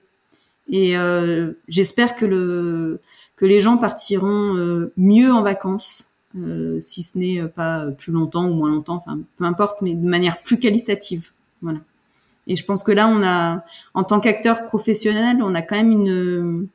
Et 0.70 0.98
euh, 0.98 1.54
j'espère 1.68 2.16
que, 2.16 2.26
le, 2.26 3.00
que 3.36 3.46
les 3.46 3.62
gens 3.62 3.78
partiront 3.78 4.56
euh, 4.56 4.94
mieux 4.98 5.32
en 5.32 5.44
vacances, 5.44 6.10
euh, 6.38 6.80
si 6.80 7.04
ce 7.04 7.18
n'est 7.18 7.44
pas 7.48 7.88
plus 7.92 8.12
longtemps 8.12 8.48
ou 8.48 8.54
moins 8.54 8.72
longtemps, 8.72 8.96
enfin 8.96 9.20
peu 9.38 9.44
importe, 9.44 9.82
mais 9.82 9.94
de 9.94 10.08
manière 10.08 10.42
plus 10.42 10.60
qualitative. 10.60 11.32
Voilà. 11.62 11.80
Et 12.48 12.56
je 12.56 12.66
pense 12.66 12.84
que 12.84 12.92
là, 12.92 13.08
on 13.08 13.24
a, 13.24 13.64
en 13.94 14.04
tant 14.04 14.20
qu'acteur 14.20 14.66
professionnel, 14.66 15.38
on 15.42 15.56
a 15.56 15.62
quand 15.62 15.76
même 15.76 15.92
une, 15.92 16.68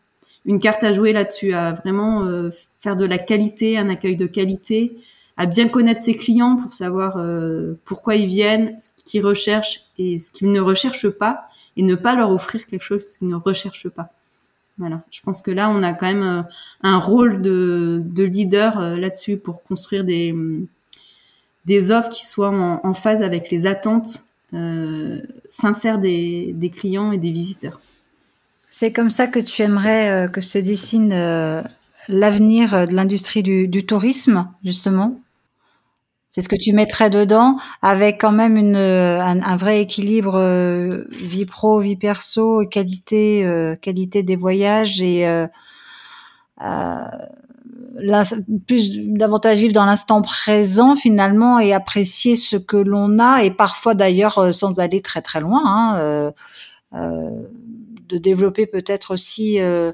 une 0.46 0.60
carte 0.60 0.82
à 0.82 0.92
jouer 0.92 1.12
là-dessus, 1.12 1.52
à 1.52 1.72
vraiment 1.72 2.24
euh, 2.24 2.50
faire 2.80 2.96
de 2.96 3.04
la 3.04 3.18
qualité, 3.18 3.76
un 3.76 3.88
accueil 3.88 4.16
de 4.16 4.26
qualité, 4.26 4.96
à 5.36 5.46
bien 5.46 5.68
connaître 5.68 6.00
ses 6.00 6.16
clients 6.16 6.56
pour 6.56 6.72
savoir 6.72 7.16
euh, 7.18 7.74
pourquoi 7.84 8.16
ils 8.16 8.26
viennent, 8.26 8.78
ce 8.78 8.88
qu'ils 9.04 9.24
recherchent 9.24 9.82
et 9.98 10.18
ce 10.18 10.30
qu'ils 10.30 10.50
ne 10.50 10.60
recherchent 10.60 11.10
pas, 11.10 11.48
et 11.76 11.82
ne 11.82 11.94
pas 11.94 12.14
leur 12.14 12.30
offrir 12.30 12.66
quelque 12.66 12.82
chose 12.82 13.04
qu'ils 13.18 13.28
ne 13.28 13.36
recherchent 13.36 13.90
pas. 13.90 14.10
Voilà. 14.78 15.02
Je 15.10 15.20
pense 15.20 15.42
que 15.42 15.50
là, 15.50 15.68
on 15.70 15.82
a 15.82 15.92
quand 15.92 16.06
même 16.06 16.22
euh, 16.22 16.42
un 16.82 16.98
rôle 16.98 17.42
de, 17.42 18.00
de 18.04 18.24
leader 18.24 18.80
là-dessus 18.96 19.36
pour 19.36 19.62
construire 19.64 20.04
des, 20.04 20.34
des 21.66 21.90
offres 21.90 22.08
qui 22.08 22.26
soient 22.26 22.50
en, 22.50 22.80
en 22.82 22.94
phase 22.94 23.22
avec 23.22 23.50
les 23.50 23.66
attentes 23.66 24.08
euh, 24.08 24.27
sincère 25.48 25.98
des, 25.98 26.52
des, 26.54 26.70
clients 26.70 27.12
et 27.12 27.18
des 27.18 27.30
visiteurs. 27.30 27.80
C'est 28.70 28.92
comme 28.92 29.10
ça 29.10 29.26
que 29.26 29.38
tu 29.38 29.62
aimerais 29.62 30.10
euh, 30.10 30.28
que 30.28 30.40
se 30.40 30.58
dessine 30.58 31.12
euh, 31.12 31.62
l'avenir 32.08 32.86
de 32.86 32.94
l'industrie 32.94 33.42
du, 33.42 33.68
du, 33.68 33.84
tourisme, 33.84 34.48
justement? 34.64 35.20
C'est 36.30 36.42
ce 36.42 36.48
que 36.48 36.56
tu 36.56 36.72
mettrais 36.72 37.10
dedans, 37.10 37.58
avec 37.82 38.20
quand 38.20 38.32
même 38.32 38.56
une, 38.56 38.76
un, 38.76 39.42
un 39.42 39.56
vrai 39.56 39.80
équilibre 39.80 40.38
vie 41.10 41.46
pro, 41.46 41.80
vie 41.80 41.96
perso, 41.96 42.64
qualité, 42.66 43.74
qualité 43.80 44.22
des 44.22 44.36
voyages 44.36 45.02
et 45.02 45.26
plus 48.66 49.06
davantage 49.06 49.58
vivre 49.58 49.72
dans 49.72 49.84
l'instant 49.84 50.22
présent 50.22 50.96
finalement 50.96 51.58
et 51.58 51.72
apprécier 51.72 52.36
ce 52.36 52.56
que 52.56 52.76
l'on 52.76 53.18
a 53.18 53.42
et 53.42 53.50
parfois 53.50 53.94
d'ailleurs 53.94 54.38
euh, 54.38 54.52
sans 54.52 54.80
aller 54.80 55.02
très 55.02 55.22
très 55.22 55.40
loin 55.40 55.62
hein, 55.64 55.98
euh, 55.98 56.30
euh, 56.94 57.42
de 58.08 58.16
développer 58.16 58.66
peut-être 58.66 59.12
aussi 59.12 59.60
euh, 59.60 59.92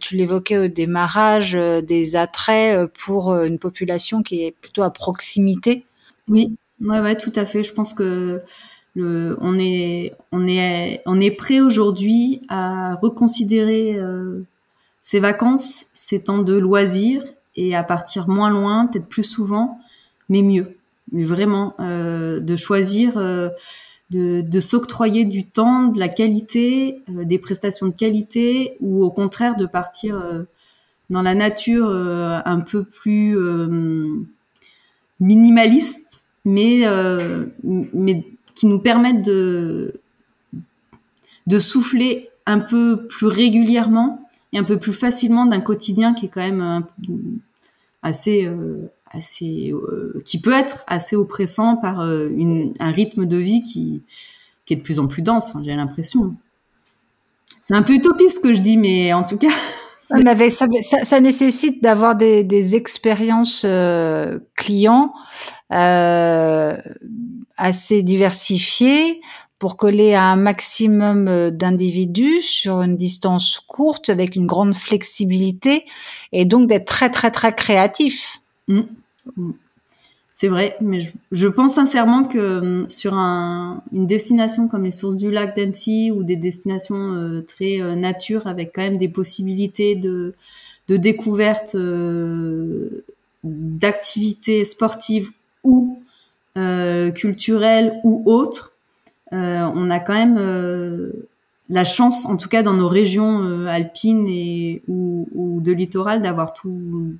tu 0.00 0.16
l'évoquais 0.16 0.58
au 0.58 0.68
démarrage 0.68 1.54
euh, 1.54 1.80
des 1.80 2.16
attraits 2.16 2.90
pour 2.92 3.34
une 3.36 3.58
population 3.58 4.22
qui 4.22 4.44
est 4.44 4.50
plutôt 4.60 4.82
à 4.82 4.90
proximité. 4.90 5.84
Oui. 6.28 6.56
Ouais, 6.80 7.00
ouais 7.00 7.16
tout 7.16 7.32
à 7.36 7.46
fait. 7.46 7.62
Je 7.62 7.72
pense 7.72 7.94
que 7.94 8.42
le, 8.94 9.38
on 9.40 9.58
est 9.58 10.14
on 10.32 10.46
est 10.48 11.02
on 11.06 11.20
est 11.20 11.30
prêt 11.30 11.60
aujourd'hui 11.60 12.42
à 12.48 12.96
reconsidérer 12.96 13.96
ces 15.00 15.20
vacances, 15.20 15.86
ces 15.94 16.24
temps 16.24 16.42
de 16.42 16.54
loisirs 16.54 17.22
et 17.56 17.74
à 17.74 17.82
partir 17.82 18.28
moins 18.28 18.50
loin, 18.50 18.86
peut-être 18.86 19.08
plus 19.08 19.24
souvent, 19.24 19.78
mais 20.28 20.42
mieux. 20.42 20.76
Mais 21.12 21.24
vraiment, 21.24 21.74
euh, 21.80 22.40
de 22.40 22.56
choisir 22.56 23.16
euh, 23.16 23.50
de, 24.10 24.60
s'octroyer 24.60 25.24
du 25.24 25.46
temps, 25.46 25.88
de 25.88 25.98
la 25.98 26.08
qualité, 26.08 27.02
des 27.08 27.38
prestations 27.38 27.86
de 27.86 27.94
qualité, 27.94 28.76
ou 28.80 29.02
au 29.04 29.10
contraire 29.10 29.56
de 29.56 29.66
partir 29.66 30.22
dans 31.08 31.22
la 31.22 31.34
nature 31.34 31.88
un 31.88 32.60
peu 32.60 32.84
plus 32.84 33.38
minimaliste, 35.18 36.20
mais 36.44 36.82
mais 37.62 38.26
qui 38.54 38.66
nous 38.66 38.80
permettent 38.80 39.24
de 39.24 40.02
de 41.46 41.58
souffler 41.58 42.30
un 42.46 42.60
peu 42.60 43.06
plus 43.06 43.26
régulièrement 43.26 44.21
et 44.52 44.58
un 44.58 44.64
peu 44.64 44.78
plus 44.78 44.92
facilement 44.92 45.46
d'un 45.46 45.60
quotidien 45.60 46.14
qui 46.14 46.26
est 46.26 46.28
quand 46.28 46.40
même 46.40 46.84
assez 48.02 48.44
euh, 48.44 48.90
assez 49.10 49.72
euh, 49.72 50.20
qui 50.24 50.40
peut 50.40 50.52
être 50.52 50.84
assez 50.86 51.16
oppressant 51.16 51.76
par 51.76 52.00
euh, 52.00 52.28
une, 52.34 52.74
un 52.80 52.90
rythme 52.90 53.26
de 53.26 53.36
vie 53.36 53.62
qui 53.62 54.02
est 54.70 54.76
de 54.76 54.80
plus 54.80 54.98
en 54.98 55.06
plus 55.06 55.22
dense 55.22 55.52
j'ai 55.64 55.74
l'impression. 55.74 56.34
C'est 57.60 57.74
un 57.74 57.82
peu 57.82 57.92
utopiste 57.92 58.38
ce 58.38 58.40
que 58.40 58.54
je 58.54 58.60
dis 58.60 58.76
mais 58.76 59.12
en 59.12 59.22
tout 59.22 59.36
cas 59.36 59.52
ça, 60.00 61.20
nécessite 61.20 61.82
d'avoir 61.82 62.16
des, 62.16 62.74
expériences 62.74 63.66
clients 64.56 65.14
euh, 65.72 66.76
assez 67.56 68.02
diversifiées 68.02 69.20
pour 69.62 69.76
coller 69.76 70.12
à 70.12 70.24
un 70.24 70.34
maximum 70.34 71.28
euh, 71.28 71.52
d'individus 71.52 72.42
sur 72.42 72.82
une 72.82 72.96
distance 72.96 73.60
courte 73.68 74.08
avec 74.08 74.34
une 74.34 74.48
grande 74.48 74.74
flexibilité 74.74 75.84
et 76.32 76.44
donc 76.44 76.68
d'être 76.68 76.86
très 76.86 77.10
très 77.10 77.30
très 77.30 77.54
créatif. 77.54 78.40
Mmh. 78.66 78.80
Mmh. 79.36 79.52
C'est 80.32 80.48
vrai, 80.48 80.76
mais 80.80 81.12
je, 81.30 81.46
pense 81.46 81.74
sincèrement 81.74 82.24
que 82.24 82.58
hum, 82.58 82.90
sur 82.90 83.14
un, 83.14 83.84
une 83.92 84.08
destination 84.08 84.66
comme 84.66 84.82
les 84.82 84.90
sources 84.90 85.14
du 85.14 85.30
lac 85.30 85.54
d'Annecy 85.56 86.10
ou 86.10 86.24
des 86.24 86.34
destinations 86.34 87.12
euh, 87.14 87.42
très 87.42 87.80
euh, 87.80 87.94
nature 87.94 88.48
avec 88.48 88.72
quand 88.74 88.82
même 88.82 88.98
des 88.98 89.08
possibilités 89.08 89.94
de, 89.94 90.34
de 90.88 90.96
découverte 90.96 91.76
d'activités 93.44 94.64
sportives 94.64 95.30
ou 95.62 96.02
culturelles 97.14 98.00
ou 98.02 98.24
autres, 98.26 98.71
euh, 98.71 98.71
on 99.32 99.90
a 99.90 99.98
quand 99.98 100.14
même 100.14 100.36
euh, 100.38 101.28
la 101.68 101.84
chance, 101.84 102.26
en 102.26 102.36
tout 102.36 102.48
cas 102.48 102.62
dans 102.62 102.74
nos 102.74 102.88
régions 102.88 103.42
euh, 103.42 103.66
alpines 103.66 104.26
et 104.28 104.82
ou, 104.88 105.60
de 105.62 105.72
littoral, 105.72 106.22
d'avoir 106.22 106.52
tout 106.52 107.14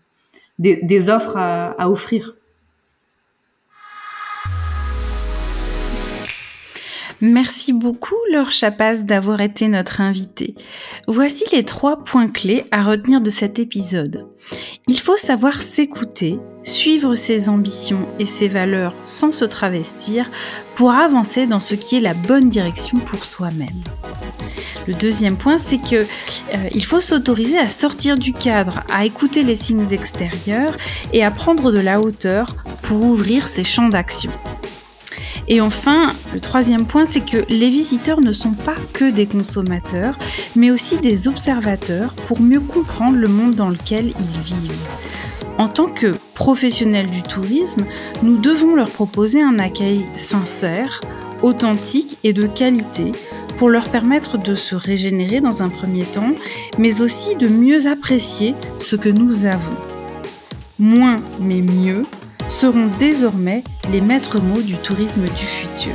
des, 0.59 1.11
offres 1.11 1.37
à, 1.37 1.91
offrir. 1.91 2.35
Merci 7.25 7.73
beaucoup, 7.73 8.17
Laure 8.33 8.51
Chapas, 8.51 9.05
d'avoir 9.05 9.41
été 9.41 9.69
notre 9.69 10.01
invitée. 10.01 10.57
Voici 11.07 11.45
les 11.53 11.63
trois 11.63 12.03
points 12.03 12.27
clés 12.27 12.65
à 12.73 12.83
retenir 12.83 13.21
de 13.21 13.31
cet 13.31 13.61
épisode. 13.61 14.27
Il 14.89 14.99
faut 14.99 15.17
savoir 15.17 15.63
s'écouter, 15.63 16.41
suivre 16.65 17.15
ses 17.15 17.49
ambitions 17.49 18.09
et 18.19 18.27
ses 18.27 18.49
valeurs 18.49 18.93
sans 19.05 19.31
se 19.31 19.45
travestir 19.45 20.29
pour 20.75 20.91
avancer 20.91 21.47
dans 21.47 21.61
ce 21.61 21.77
qui 21.77 21.95
est 21.95 22.01
la 22.01 22.15
bonne 22.15 22.49
direction 22.49 22.99
pour 22.99 23.25
soi-même. 23.25 23.85
Le 24.89 24.95
deuxième 24.95 25.37
point, 25.37 25.59
c'est 25.59 25.79
que 25.79 26.03
euh, 26.03 26.69
il 26.75 26.85
faut 26.85 27.01
s'autoriser 27.01 27.57
à 27.57 27.69
sortir 27.69 28.19
du 28.19 28.33
cadre, 28.33 28.81
à 28.93 29.05
écouter 29.05 29.45
les 29.45 29.55
signes 29.55 29.93
extérieurs 29.93 30.77
et 31.13 31.23
à 31.23 31.31
prendre 31.31 31.71
de 31.71 31.79
la 31.79 32.01
hauteur 32.01 32.57
pour 32.83 33.01
ouvrir 33.01 33.47
ses 33.47 33.63
champs 33.63 33.89
d'action. 33.89 34.33
Et 35.53 35.61
enfin, 35.61 36.07
le 36.33 36.41
troisième 36.41 36.87
point, 36.87 37.05
c'est 37.05 37.21
que 37.21 37.45
les 37.51 37.69
visiteurs 37.69 38.23
ne 38.23 38.33
sont 38.33 38.55
pas 38.55 38.77
que 38.95 39.11
des 39.11 39.27
consommateurs, 39.27 40.19
mais 40.57 40.71
aussi 40.71 40.97
des 40.97 41.29
observateurs 41.29 42.15
pour 42.27 42.41
mieux 42.41 42.59
comprendre 42.59 43.19
le 43.19 43.29
monde 43.29 43.55
dans 43.55 43.69
lequel 43.69 44.15
ils 44.19 44.43
vivent. 44.43 44.89
En 45.59 45.69
tant 45.69 45.89
que 45.89 46.15
professionnels 46.33 47.11
du 47.11 47.21
tourisme, 47.23 47.85
nous 48.23 48.39
devons 48.39 48.75
leur 48.75 48.89
proposer 48.89 49.43
un 49.43 49.59
accueil 49.59 50.07
sincère, 50.17 51.03
authentique 51.43 52.17
et 52.25 52.33
de 52.33 52.47
qualité 52.47 53.13
pour 53.59 53.69
leur 53.69 53.91
permettre 53.91 54.39
de 54.39 54.55
se 54.55 54.75
régénérer 54.75 55.43
dans 55.43 55.63
un 55.63 55.69
premier 55.69 56.05
temps, 56.05 56.33
mais 56.79 57.03
aussi 57.03 57.37
de 57.37 57.49
mieux 57.49 57.89
apprécier 57.89 58.55
ce 58.81 58.97
que 58.97 59.11
nous 59.11 59.45
avons. 59.45 59.77
Moins 60.79 61.21
mais 61.41 61.61
mieux 61.61 62.07
seront 62.53 62.89
désormais 62.99 63.65
les 63.91 64.01
maîtres 64.01 64.41
mots 64.41 64.63
du 64.63 64.75
tourisme 64.77 65.23
du 65.23 65.45
futur. 65.45 65.95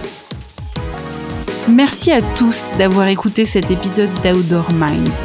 Merci 1.69 2.11
à 2.11 2.21
tous 2.21 2.63
d'avoir 2.77 3.07
écouté 3.07 3.45
cet 3.45 3.69
épisode 3.71 4.09
d'Outdoor 4.23 4.71
Minds. 4.73 5.23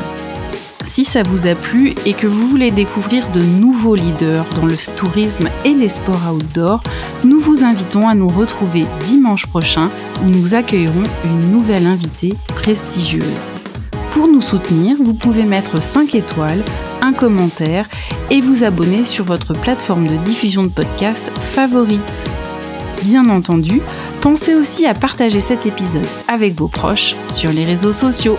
Si 0.86 1.06
ça 1.06 1.22
vous 1.22 1.46
a 1.46 1.54
plu 1.54 1.94
et 2.04 2.12
que 2.12 2.26
vous 2.26 2.48
voulez 2.48 2.70
découvrir 2.70 3.26
de 3.30 3.40
nouveaux 3.40 3.94
leaders 3.94 4.44
dans 4.56 4.66
le 4.66 4.76
tourisme 4.94 5.48
et 5.64 5.72
les 5.72 5.88
sports 5.88 6.34
outdoor, 6.34 6.82
nous 7.24 7.40
vous 7.40 7.64
invitons 7.64 8.08
à 8.08 8.14
nous 8.14 8.28
retrouver 8.28 8.84
dimanche 9.04 9.46
prochain 9.46 9.88
où 10.22 10.28
nous 10.28 10.54
accueillerons 10.54 11.04
une 11.24 11.50
nouvelle 11.50 11.86
invitée 11.86 12.34
prestigieuse. 12.48 13.51
Pour 14.12 14.28
nous 14.28 14.42
soutenir, 14.42 14.98
vous 14.98 15.14
pouvez 15.14 15.44
mettre 15.44 15.82
5 15.82 16.14
étoiles, 16.14 16.62
un 17.00 17.14
commentaire 17.14 17.88
et 18.30 18.42
vous 18.42 18.62
abonner 18.62 19.06
sur 19.06 19.24
votre 19.24 19.54
plateforme 19.54 20.06
de 20.06 20.16
diffusion 20.16 20.64
de 20.64 20.68
podcast 20.68 21.32
favorite. 21.34 22.00
Bien 23.04 23.30
entendu, 23.30 23.80
pensez 24.20 24.54
aussi 24.54 24.84
à 24.84 24.92
partager 24.92 25.40
cet 25.40 25.64
épisode 25.64 26.06
avec 26.28 26.52
vos 26.52 26.68
proches 26.68 27.16
sur 27.26 27.50
les 27.52 27.64
réseaux 27.64 27.92
sociaux. 27.92 28.36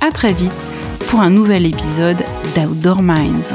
À 0.00 0.12
très 0.12 0.32
vite 0.32 0.66
pour 1.08 1.20
un 1.20 1.30
nouvel 1.30 1.66
épisode 1.66 2.22
d'Outdoor 2.54 3.02
Minds. 3.02 3.54